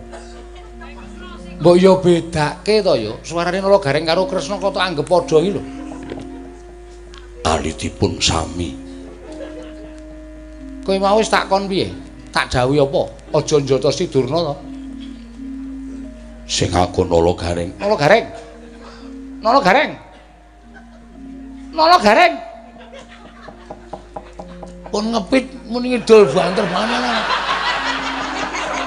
Mbok 1.60 1.76
yo 1.76 2.00
bedake 2.00 2.80
to 2.80 2.96
yo, 2.96 3.20
suarane 3.20 3.60
Nala 3.60 3.76
Gareng 3.76 4.08
karo 4.08 4.24
Kresna 4.24 4.56
kok 4.56 4.72
tak 4.72 4.88
anggap 4.88 5.04
padha 5.04 5.36
iki 5.44 5.52
lho. 5.52 5.62
Alitipun 7.44 8.16
sami. 8.16 8.72
Kowe 10.80 10.96
mau 10.96 11.20
wis 11.20 11.28
tak 11.28 11.52
kon 11.52 11.68
piye? 11.68 11.92
Tak 12.32 12.48
dawuhi 12.48 12.80
apa? 12.80 13.04
Aja 13.36 13.60
njotosi 13.60 14.08
Durna 14.08 14.40
to. 14.40 14.54
Sing 16.48 16.72
aku 16.72 17.04
nolo 17.04 17.36
garing 17.36 17.76
Nala 17.76 18.00
Gareng. 18.00 18.24
Nala 19.44 19.60
Gareng. 19.60 19.92
Nala 21.76 22.00
Gareng. 22.00 22.34
Pun 24.91 25.14
ngepit 25.14 25.47
muni 25.70 25.95
ngidul 25.95 26.26
banter 26.34 26.66
mana 26.74 27.22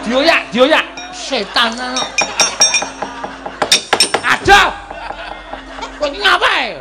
Dioyak, 0.03 0.51
dioyak. 0.51 0.83
Setan 1.15 1.71
ana. 1.79 2.03
Aduh. 4.19 4.67
Kowe 5.95 6.11
iki 6.11 6.19
ngapae? 6.19 6.75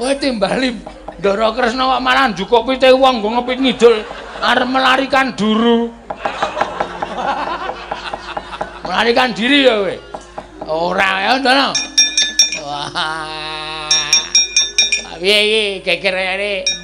Kowe 0.00 0.12
timbali 0.16 0.72
Ndara 1.20 1.52
Kresna 1.52 1.84
kok 1.84 2.00
malah 2.00 2.32
njukuk 2.32 2.64
pite 2.64 2.88
wong 2.96 3.20
nggo 3.20 3.28
ngepit 3.36 3.58
ngidul 3.60 3.94
arep 4.40 4.68
melarikan 4.72 5.36
duru. 5.36 5.92
melarikan 8.88 9.36
diri 9.36 9.68
ya 9.68 9.76
kowe. 9.76 9.94
Ora 10.64 11.10
ya, 11.28 11.32
Ndara. 11.36 11.68
Wah. 12.64 13.88
Piye 15.20 15.38
iki 15.44 15.84
gegerane? 15.84 16.75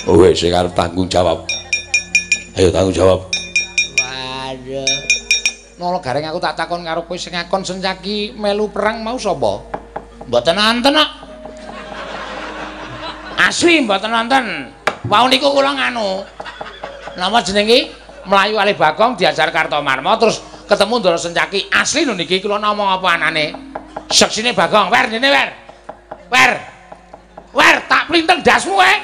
Kowe 0.00 0.32
sing 0.32 0.48
arep 0.56 0.72
tanggung 0.72 1.04
jawab. 1.12 1.44
Ayo 2.56 2.72
tanggung 2.72 2.96
jawab. 2.96 3.20
Waduh. 4.00 4.96
Nolo 5.76 6.00
gareng 6.00 6.24
aku 6.24 6.40
tak 6.40 6.56
takon 6.56 6.84
karo 6.88 7.04
kowe 7.04 7.16
sing 7.20 7.36
ngakon 7.36 7.60
sencaki 7.60 8.32
melu 8.32 8.72
perang 8.72 9.04
mau 9.04 9.20
sapa? 9.20 9.60
Mboten 10.24 10.56
wonten 10.56 10.96
kok. 10.96 11.10
Asli 13.36 13.84
mboten 13.84 14.08
wonten. 14.08 14.44
Wau 15.04 15.28
niku 15.28 15.52
kula 15.52 15.76
nganu. 15.76 16.24
Napa 17.20 17.44
jenenge? 17.44 17.92
Melayu 18.20 18.60
alih 18.60 18.76
Bagong 18.76 19.16
diajar 19.16 19.48
Kartomarma 19.48 20.16
terus 20.20 20.40
ketemu 20.64 20.94
Ndara 21.00 21.18
Sencaki. 21.20 21.68
Asli 21.72 22.08
lho 22.08 22.16
niki 22.16 22.40
kula 22.40 22.56
namung 22.56 22.88
apa 22.88 23.20
anane? 23.20 23.52
Seksine 24.08 24.56
Bagong. 24.56 24.88
Wer 24.88 25.12
dene 25.12 25.28
wer. 25.28 25.48
Wer. 26.32 26.52
Wer 27.52 27.76
tak 27.84 28.08
plinteng 28.08 28.40
dasmu 28.40 28.80
kowe. 28.80 28.94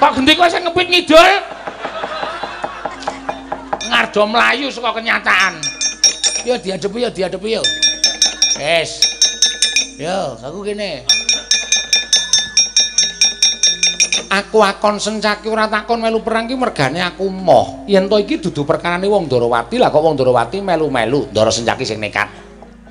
Kok 0.00 0.12
gendhi 0.16 0.32
kowe 0.32 0.48
sing 0.48 0.64
ngepit 0.64 0.88
ngidul? 0.88 1.30
ngardo 3.90 4.22
melayu 4.26 4.66
saka 4.70 4.96
kenyataan. 4.96 5.54
Yo 6.46 6.56
diadepi 6.56 6.98
yo 7.04 7.10
diadepi 7.12 7.48
yo. 7.58 7.62
Wes. 8.56 9.02
Yo, 10.00 10.40
aku 10.40 10.64
kene. 10.64 11.04
Aku 14.30 14.62
akon 14.62 15.02
sencaki 15.02 15.50
ora 15.50 15.66
takon 15.66 15.98
melu 15.98 16.22
perang 16.22 16.46
ki 16.46 16.54
mergane 16.54 17.02
aku 17.02 17.26
moh. 17.28 17.82
Yen 17.90 18.06
to 18.06 18.16
iki 18.16 18.38
dudu 18.38 18.62
perkarane 18.62 19.04
wong 19.10 19.26
Ndarawati 19.26 19.76
lah 19.76 19.90
kok 19.90 20.00
wong 20.00 20.14
Ndarawati 20.14 20.62
melu-melu 20.62 21.34
Ndara 21.34 21.50
Sencaki 21.50 21.82
sing 21.82 21.98
nekat. 21.98 22.30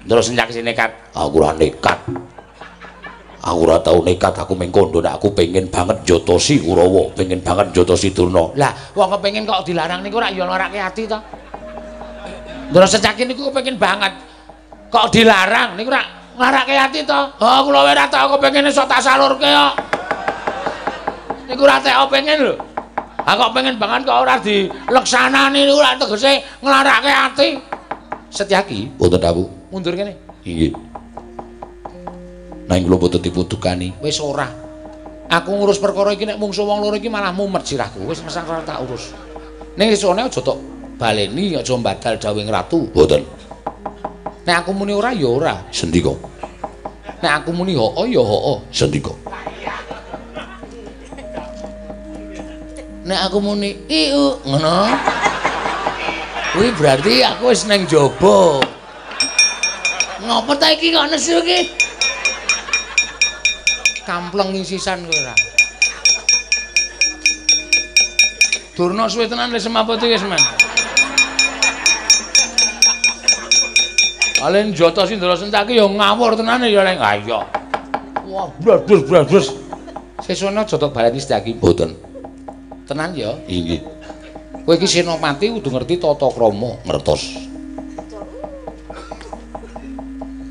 Ndara 0.04 0.20
Sencaki 0.20 0.52
sing 0.52 0.68
nekat. 0.68 1.16
Aku 1.16 1.40
ora 1.40 1.56
nekat. 1.56 2.06
Aku 3.40 3.64
ora 3.64 3.80
tau 3.80 4.04
nekat 4.04 4.36
aku 4.36 4.52
mung 4.52 4.68
kondo 4.68 5.00
nek 5.00 5.16
aku 5.16 5.32
pengen 5.32 5.72
banget 5.72 6.04
Njatosi 6.04 6.60
Kurawa, 6.60 7.08
pengen 7.16 7.40
banget 7.40 7.72
Njatosi 7.72 8.12
Durna. 8.12 8.52
Lah, 8.60 8.76
wong 8.92 9.16
kepengin 9.16 9.48
kok 9.48 9.64
dilarang 9.64 10.04
niku 10.04 10.20
ora 10.20 10.28
ya 10.28 10.44
larake 10.44 10.76
ati 10.76 11.08
to. 11.08 11.16
Ndara 12.76 12.84
Sencaki 12.84 13.24
niku 13.24 13.48
kepengin 13.48 13.80
banget. 13.80 14.12
Kok 14.92 15.08
dilarang 15.16 15.80
niku 15.80 15.88
ora 15.88 16.04
nglarake 16.36 16.76
ati 16.76 17.00
to. 17.08 17.20
Oh, 17.40 17.60
kula 17.64 17.88
ora 17.88 18.12
tau 18.12 18.36
kepengin 18.36 18.68
iso 18.68 18.84
tak 18.84 19.00
salurke 19.00 19.48
kok. 19.48 19.74
Niku 21.48 21.64
ora 21.64 21.80
teko 21.80 22.12
pengen 22.12 22.38
lho. 22.44 22.56
Ah 23.24 23.40
kok 23.40 23.56
pengen 23.56 23.80
banget 23.80 24.04
kok 24.04 24.20
ora 24.20 24.36
dileksanani 24.36 25.64
niku 25.64 25.80
ora 25.80 25.96
tegese 25.96 26.44
nglarake 26.60 27.12
ati. 27.12 27.50
Setyaki, 28.30 29.00
Boten 29.00 29.18
dawuh. 29.18 29.48
mundur 29.72 29.96
kene. 29.96 30.14
Inggih. 30.46 30.76
Nang 32.70 32.86
kula 32.86 33.02
boten 33.02 33.18
diputukani. 33.18 33.98
Wis 33.98 34.22
ora. 34.22 34.46
Aku 35.30 35.58
ngurus 35.58 35.82
perkara 35.82 36.14
iki 36.14 36.30
nek 36.30 36.38
mungsu 36.38 36.62
wong 36.62 36.86
loro 36.86 36.94
iki 36.94 37.10
malah 37.10 37.34
mumet 37.34 37.66
sirahku. 37.66 38.06
Wis 38.06 38.22
ora 38.22 38.62
tak 38.62 38.86
urus. 38.86 39.10
Ning 39.74 39.90
isone 39.90 40.22
aja 40.22 40.38
tok 40.38 40.58
baleni 41.02 41.58
aja 41.58 41.74
mbadal 41.74 42.22
dawing 42.22 42.46
ratu. 42.46 42.86
Boten. 42.94 43.26
Nek 44.46 44.56
aku 44.62 44.72
muni 44.78 44.94
ora 44.94 45.10
ya 45.18 45.26
ora. 45.26 45.54
Sendika. 45.74 46.14
Nek 47.26 47.42
aku 47.42 47.50
muni 47.58 47.74
hoo 47.74 48.06
ya 48.06 48.22
hoo. 48.22 48.62
Sendika. 48.70 49.18
Nek 53.10 53.20
aku 53.26 53.38
muni 53.42 53.74
iu 53.90 54.38
ngono. 54.46 54.94
Kuwi 56.54 56.70
berarti 56.78 57.26
aku 57.26 57.50
wis 57.50 57.66
nang 57.66 57.90
jaba. 57.90 58.62
Ngopo 60.22 60.54
ta 60.54 60.70
iki 60.70 60.94
kok 60.94 61.10
nesu 61.10 61.42
iki? 61.42 61.89
Kampleng 64.10 64.66
sisan 64.66 65.06
kowe 65.06 65.14
ora. 65.22 65.38
Durna 68.74 69.06
suwe 69.06 69.30
tenan 69.30 69.54
wis 69.54 69.62
semaput 69.62 70.02
wis 70.02 70.26
men. 70.26 70.42
Alen 74.42 74.74
joto 74.74 75.06
sing 75.06 75.22
Ndara 75.22 75.38
Sencaki 75.38 75.78
ya 75.78 75.86
ngawur 75.86 76.34
tenane 76.34 76.74
ya 76.74 76.82
lek. 76.82 76.98
Ha 76.98 77.22
iya. 77.22 77.40
Wah, 78.26 78.50
blas 78.58 78.82
blas 79.06 79.26
blas. 79.30 79.48
Sesone 80.26 80.58
aja 80.58 80.74
tok 80.82 80.90
baleni 80.90 81.22
Setyaki. 81.22 81.62
Boten. 81.62 81.94
Tenan 82.90 83.14
ya? 83.14 83.38
Inggih. 83.46 83.86
Kowe 84.66 84.74
iki 84.74 84.90
Senopati 84.90 85.54
kudu 85.54 85.70
ngerti 85.70 86.02
tata 86.02 86.34
krama. 86.34 86.82
Ngertos. 86.82 87.30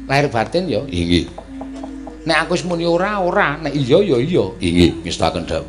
Lahir 0.06 0.30
batin 0.30 0.70
ya. 0.70 0.86
Inggih. 0.86 1.47
Nek 2.29 2.45
aku 2.45 2.61
wis 2.61 2.64
muni 2.68 2.85
ora 2.85 3.24
ora, 3.24 3.57
nek 3.57 3.72
iya 3.72 4.05
ya 4.05 4.20
iya. 4.20 4.45
Inggih, 4.61 5.01
ngestaken 5.01 5.49
dawuh. 5.49 5.64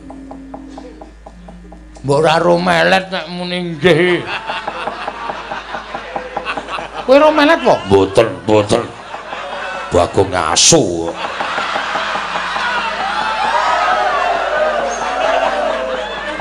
Mbok 2.03 2.19
ora 2.19 2.35
romelet 2.35 3.07
nek 3.07 3.25
muni 3.31 3.79
nggih. 3.79 4.19
Kowe 7.07 7.15
romelet 7.15 7.63
po? 7.63 7.79
Mboten, 7.87 8.27
mboten. 8.43 8.83
Bagong 9.87 10.35
asu. 10.35 11.07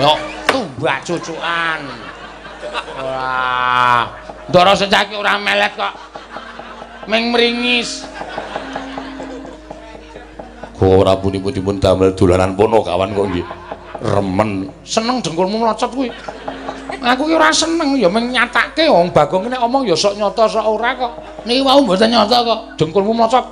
Yo, 0.02 0.12
tumbak 0.50 0.98
cucukan. 1.06 1.80
Wah, 2.98 4.02
ndara 4.50 4.74
secaki 4.74 5.14
ora 5.14 5.38
melet 5.38 5.78
kok. 5.78 5.94
Ming 7.06 7.30
mringis. 7.30 8.02
Ora 10.78 11.18
puni-pun 11.18 11.82
damel 11.82 12.14
dolanan 12.14 12.54
pono 12.54 12.86
kawan 12.86 13.10
kok 13.10 13.26
nggih. 13.34 13.46
Remen. 13.98 14.70
Seneng 14.86 15.18
dengkulmu 15.18 15.58
mlocot 15.58 15.90
kuwi. 15.90 16.06
Aku 16.98 17.26
ki 17.26 17.34
ora 17.34 17.50
seneng 17.50 17.98
ya 17.98 18.06
ming 18.10 18.30
nyatake 18.30 18.86
wong 18.86 19.10
Bagong 19.10 19.50
nek 19.50 19.58
omong 19.58 19.86
ya 19.86 19.98
sok 19.98 20.14
nyata 20.14 20.46
sok 20.46 20.66
ora 20.66 20.94
kok. 20.94 21.12
Niki 21.50 21.66
wau 21.66 21.82
mboten 21.82 22.14
nyata 22.14 22.46
kok. 22.46 22.60
Dengkulmu 22.78 23.10
mlocot. 23.10 23.46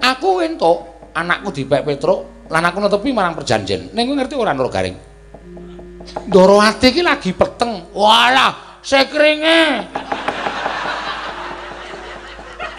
Aku 0.00 0.40
entuk 0.40 0.88
anakku 1.12 1.52
dipek 1.52 1.84
Petruk 1.84 2.48
lan 2.48 2.64
aku 2.64 2.80
netepi 2.80 3.12
marang 3.12 3.36
perjanjian. 3.36 3.92
Ning 3.92 4.08
ngerti 4.08 4.40
ora 4.40 4.56
Nur 4.56 4.72
Garing? 4.72 4.96
Ndorowati 6.32 6.88
iki 6.88 7.04
lagi 7.04 7.36
peteng. 7.36 7.92
Walah, 7.92 8.80
sekringe. 8.80 9.84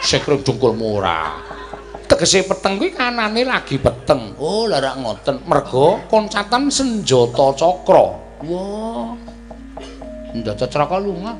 Sekring 0.02 0.42
dengkulmu 0.42 0.86
ora. 0.98 1.49
Tegese 2.20 2.44
peteng 2.44 2.76
kuwi 2.76 2.92
kanane 2.92 3.48
lagi 3.48 3.80
peteng. 3.80 4.36
Oh, 4.44 4.68
lah 4.68 4.84
rak 4.84 5.00
ngoten. 5.00 5.40
Mergo 5.48 6.04
koncatan 6.12 6.68
senjata 6.68 7.56
cakra. 7.56 8.12
Wah. 8.44 9.16
Senjata 10.36 10.68
cakra 10.68 11.00
lunga. 11.00 11.32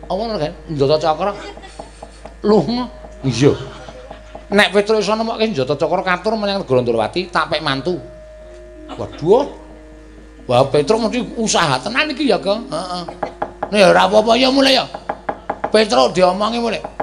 Apa 0.00 0.16
lho 0.16 0.40
kan? 0.40 0.52
Senjata 0.72 0.96
cakra 0.96 1.36
lunga. 2.40 2.88
Iya. 3.20 3.52
Nek 4.56 4.72
Petruk 4.72 5.04
iso 5.04 5.12
nemokke 5.12 5.44
senjata 5.44 5.76
cakra 5.76 6.00
katur 6.00 6.32
menyang 6.40 6.64
negara 6.64 6.80
Ndorowati, 6.80 7.28
tak 7.28 7.52
pek 7.52 7.60
mantu. 7.60 8.00
Waduh. 8.96 9.44
Wah, 10.48 10.64
Petruk 10.72 11.04
mesti 11.04 11.20
usaha 11.36 11.76
tenan 11.84 12.16
iki 12.16 12.32
ya, 12.32 12.40
Kang. 12.40 12.64
Heeh. 12.72 13.04
Nek 13.76 13.92
ora 13.92 14.08
apa-apa 14.08 14.40
ya 14.40 14.48
mulai 14.48 14.80
ya. 14.80 14.88
Petruk 15.68 16.16
diomongi 16.16 16.64
mulai. 16.64 16.95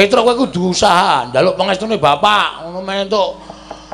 Petruk 0.00 0.24
kowe 0.24 0.48
kudu 0.48 0.72
usaha, 0.72 1.28
njaluk 1.28 1.60
pangestune 1.60 2.00
bapak, 2.00 2.64
ngono 2.64 2.80
men 2.80 3.04
entuk 3.04 3.36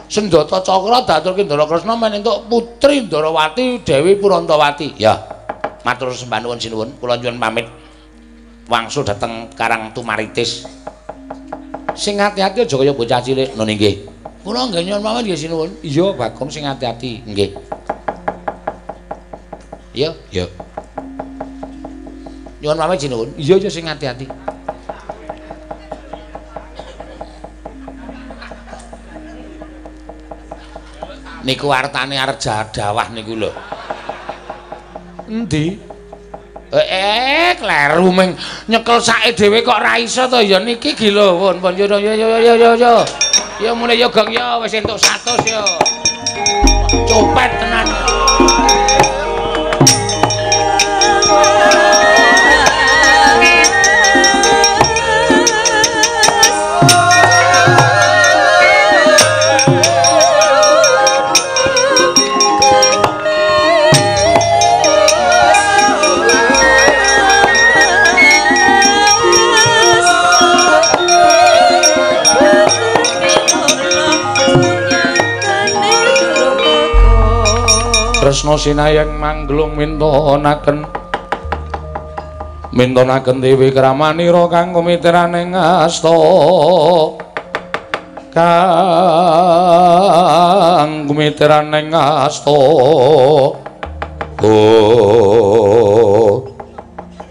senjata 0.07 0.62
cakra 0.62 1.02
daturke 1.02 1.42
Ndara 1.42 1.66
Kresna 1.66 1.98
men 1.98 2.22
entuk 2.22 2.46
putri 2.46 3.11
Ndarawati 3.11 3.82
Dewi 3.82 4.14
Purantawati. 4.14 4.94
Ya. 5.02 5.18
Matur 5.82 6.14
sembah 6.14 6.38
nuwun 6.46 6.62
sinuwun, 6.62 6.94
kula 7.02 7.18
nyuwun 7.18 7.42
pamit. 7.42 7.66
Wangsul 8.70 9.02
dhateng 9.02 9.50
Karang 9.59 9.90
Tumaritis. 9.90 10.70
Sing 11.98 12.22
ati-ati 12.22 12.62
aja 12.62 12.76
kaya 12.78 12.94
bocah 12.94 13.18
cilik. 13.18 13.59
Nun 13.59 13.66
nggih. 13.66 14.07
Kula 14.46 14.62
nggih 14.70 14.86
nyuwun 14.86 15.02
pamit 15.02 15.26
nggih 15.26 15.38
sinuwun. 15.42 15.74
Iya, 15.82 16.14
Bagong 16.14 16.54
sing 16.54 16.70
ati-ati. 16.70 17.26
Nggih. 17.26 17.50
Iya, 19.90 20.14
iya. 20.30 20.46
Nyuwun 22.62 22.78
pamit 22.78 23.02
sinuwun. 23.02 23.34
Iya, 23.34 23.59
iya 23.59 23.70
sing 23.74 23.90
ati-ati. 23.90 24.46
Niku 31.45 31.68
artane 31.74 32.16
arep 32.16 32.39
jadawah 32.41 33.11
niku 33.12 33.37
lho. 33.37 33.51
Endi? 35.26 35.76
Eh, 36.76 37.55
kleru 37.57 38.11
ming 38.11 38.34
nyekel 38.68 38.99
sake 39.01 39.32
dhewe 39.39 39.62
kok 39.62 39.80
ra 39.80 39.97
iso 39.97 40.26
to 40.28 40.43
ya 40.43 40.59
niki 40.59 40.93
gila 40.99 41.32
pun 41.39 41.57
pun 41.62 41.72
yo 41.78 41.87
yo 41.87 41.99
yo 41.99 42.12
yo 42.14 42.55
yo 42.55 42.70
yo. 42.74 42.95
Ya 43.62 43.72
mulai 43.72 43.97
yo 43.97 44.12
gang 44.12 44.28
yo 44.28 44.61
wis 44.61 44.74
entuk 44.76 44.99
100 45.01 45.47
yo. 45.47 45.62
Copet 47.09 47.51
tenan. 47.57 47.87
Kresna 78.47 78.62
sinayang 78.62 79.18
manglung 79.18 79.74
mintonaken. 79.74 80.86
Mintonaken 82.70 83.42
dewi 83.42 83.74
kramanira 83.74 84.47
kang 84.47 84.70
kumitiraning 84.70 85.51
asta 85.51 86.14
kang 88.30 88.70
kumitiraning 91.11 91.90
asta 91.90 92.55
oh. 92.55 93.59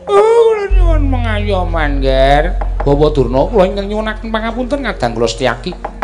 Kula 0.03 0.67
nyuwun 0.67 1.15
mengayoman 1.15 2.03
ger 2.03 2.59
Bapak 2.83 3.15
Durna 3.15 3.47
kula 3.47 3.71
ingkang 3.71 3.87
nyuwunaken 3.87 4.35
pangapunten 4.35 4.83
ngadang 4.83 5.15
kula 5.15 5.31
Setyaki 5.31 5.94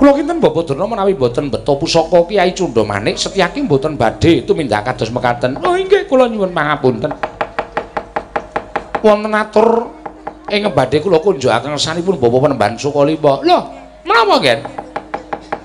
Kula 0.00 0.16
kinten 0.16 0.40
Bapak 0.40 0.64
Durna 0.64 0.88
menawi 0.88 1.12
boten 1.12 1.52
beto 1.52 1.76
pusaka 1.76 2.24
Kyai 2.24 2.56
Cunda 2.56 2.80
Manik 2.88 3.20
Setyaki 3.20 3.60
boten 3.68 4.00
badhe 4.00 4.40
tumindak 4.48 4.88
kados 4.88 5.12
mekaten. 5.12 5.60
Oh 5.60 5.76
inggih 5.76 6.08
kula 6.08 6.24
nyuwun 6.24 6.56
pangapunten. 6.56 7.12
Wonten 9.04 9.32
atur 9.36 9.92
ing 10.48 10.64
badhe 10.72 11.04
kula 11.04 11.20
kunjukaken 11.20 11.76
sanipun 11.76 12.16
Bapak 12.16 12.48
Penemban 12.48 12.80
Sukalima. 12.80 13.44
Lho, 13.44 13.58
menapa 14.08 14.40
ngen? 14.40 14.58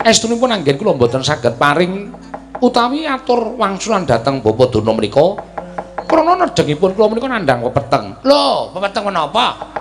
Estunipun 0.03 0.51
anggen 0.51 0.75
kula 0.75 0.99
boten 0.99 1.23
saged 1.23 1.55
paring 1.55 2.11
utawi 2.59 3.07
atur 3.07 3.55
wangsulan 3.55 4.03
dhateng 4.03 4.43
Bapak 4.43 4.67
Durna 4.67 4.91
menika. 4.91 5.39
Krana 6.11 6.43
nedhengipun 6.43 6.91
kula 6.91 7.07
menika 7.07 7.31
nandhang 7.31 7.63
pepeteng. 7.71 8.19
Lho, 8.27 8.67
pepeteng 8.75 9.07
menapa? 9.07 9.74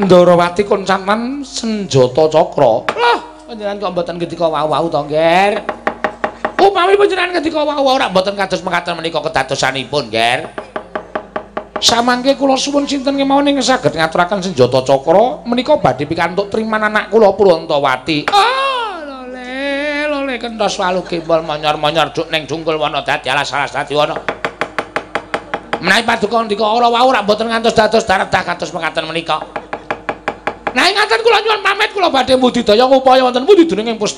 Ndarawati 0.00 0.64
koncaman 0.64 1.44
senjata 1.44 2.24
cakra. 2.32 2.88
Lah, 2.96 3.20
panjenengan 3.44 3.76
kok 3.76 3.92
mboten 3.92 4.16
ketika 4.16 4.48
wau-wau 4.48 4.88
to, 4.88 5.04
Ger? 5.12 5.60
Upami 6.56 6.96
panjenengan 6.96 7.36
ketika 7.36 7.60
wau-wau 7.60 8.00
ora 8.00 8.08
mboten 8.08 8.32
kados 8.32 8.64
mekaten 8.64 8.96
menika 8.96 9.20
kedadosanipun, 9.20 10.08
Ger. 10.08 10.48
Samangke 11.76 12.40
kula 12.40 12.56
suwun 12.56 12.88
sinten 12.88 13.20
kemawon 13.20 13.52
ing 13.52 13.60
saged 13.60 13.92
ngaturaken 13.92 14.40
senjata 14.40 14.80
cakra 14.80 15.44
menika 15.44 15.76
badhe 15.76 16.08
pikantuk 16.08 16.48
triman 16.48 16.88
anak 16.88 17.12
kula 17.12 17.36
Purantawati. 17.36 18.32
Ah, 18.32 19.02
lole, 19.04 20.08
lole 20.08 20.34
kentos 20.40 20.78
walu 20.80 21.04
kimbol 21.04 21.44
monyor-monyor 21.44 22.16
juk 22.16 22.32
ning 22.32 22.48
dungkul 22.48 22.80
wana 22.80 23.04
dadi 23.04 23.28
alas-alas 23.28 23.76
dadi 23.76 23.92
wana. 23.92 24.16
Menawi 25.82 26.06
paduka 26.06 26.38
ndika 26.46 26.64
ora 26.64 26.88
wau 26.88 27.10
ora 27.10 27.20
mboten 27.26 27.50
ngantos 27.50 27.74
dados 27.74 28.06
daredah 28.06 28.42
kados 28.46 28.70
mekaten 28.72 29.04
menika. 29.04 29.61
Nah 30.72 30.88
ingatan 30.88 31.20
kula 31.20 31.38
nyuwun 31.44 31.60
pamit 31.60 31.90
kula 31.92 32.08
badhe 32.08 32.40
budidaya 32.40 32.88
upaya 32.88 33.28
wonten 33.28 33.44
pundi 33.44 33.68
dening 33.68 34.00
pus 34.00 34.16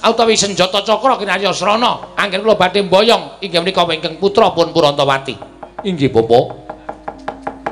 utawi 0.00 0.34
senjata 0.34 0.82
cakra 0.82 1.14
kinarya 1.14 1.54
srana 1.54 2.16
anggen 2.18 2.42
kula 2.42 2.58
badhe 2.58 2.82
mboyong 2.82 3.38
inggih 3.38 3.62
menika 3.62 3.86
wingking 3.86 4.18
putra 4.18 4.50
pun 4.50 4.74
Purantawati. 4.74 5.38
Inggih 5.86 6.10
Bapak. 6.10 6.44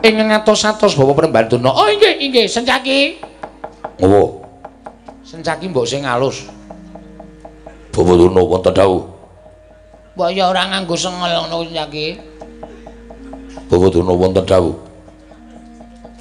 Ing 0.06 0.14
ngatos-atos 0.30 0.94
Bapak 0.94 1.26
Prembanduna. 1.26 1.74
Oh 1.74 1.90
inggih 1.90 2.22
inggih 2.22 2.46
Sencaki. 2.46 3.18
Ngopo? 3.98 4.46
Sencaki 5.26 5.66
mbok 5.66 5.84
sing 5.84 6.06
alus. 6.06 6.46
Bapak 7.90 8.14
Durna 8.14 8.40
wonten 8.46 8.70
dawuh. 8.70 9.02
Mbok 10.14 10.28
ya 10.30 10.46
ora 10.46 10.70
nganggo 10.70 10.94
sengel 10.94 11.34
ngono 11.34 11.66
Sencaki. 11.66 12.06
Bapak 13.66 13.88
Durna 13.90 14.14
wonten 14.14 14.46
dawuh. 14.46 14.76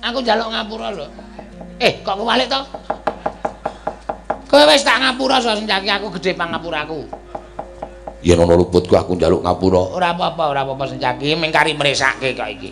Aku 0.02 0.24
njaluk 0.26 0.50
ngapura 0.50 0.90
lho. 0.96 1.27
Eh, 1.78 2.02
kok 2.02 2.18
kewalik 2.18 2.50
to? 2.50 2.62
Kowe 4.48 4.64
wis 4.66 4.82
tak 4.82 4.98
ngapura 5.04 5.38
so 5.38 5.54
senjaki 5.54 5.92
aku 5.92 6.10
gedhe 6.18 6.34
pangapuraku. 6.34 7.06
Yen 8.26 8.42
ana 8.42 8.58
luputku 8.58 8.98
aku 8.98 9.14
njaluk 9.14 9.46
ngapura. 9.46 9.94
Ora 9.94 10.18
apa-apa, 10.18 10.44
ora 10.50 10.62
apa-apa 10.66 10.90
senjaki, 10.90 11.38
mengkari 11.38 11.78
mresake 11.78 12.34
kok 12.34 12.50
iki. 12.50 12.70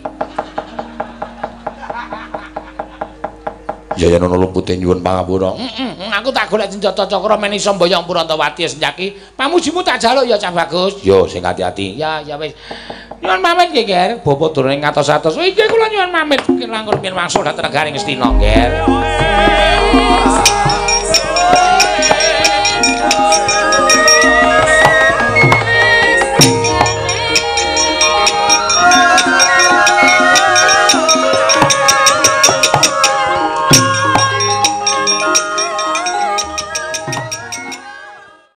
Ya 3.96 4.10
yen 4.10 4.26
ana 4.26 4.34
lupute 4.34 4.74
nyuwun 4.74 5.04
pangapura. 5.06 5.54
Heeh, 5.54 6.10
aku 6.10 6.34
tak 6.34 6.50
golek 6.50 6.74
senjata 6.74 7.06
cakra 7.06 7.38
meni 7.38 7.62
semboyong 7.62 8.02
Purantawati 8.02 8.66
senjaki. 8.66 9.38
Pamujimu 9.38 9.86
tak 9.86 10.02
jaluk 10.02 10.26
ya 10.26 10.34
Cah 10.34 10.50
Bagus. 10.50 10.98
Yo 11.06 11.30
sing 11.30 11.46
ati-ati. 11.46 11.94
Ya, 11.94 12.24
ya 12.26 12.34
wis. 12.34 12.58
Nyuwun 13.22 13.40
pamit 13.40 13.68
nggih, 13.72 13.86
Ger. 13.88 14.10
Bapak 14.20 14.48
durung 14.52 14.76
ngatos-atos. 14.76 15.36
Iki 15.40 15.64
kula 15.68 15.86
nyuwun 15.88 16.10
pamit 16.12 16.40
langkung 16.68 16.98
pian 17.00 17.14
wangsul 17.16 17.44
dhateng 17.44 17.68
Negaring 17.68 17.96
Astina, 17.96 18.28
Ger. 18.40 18.70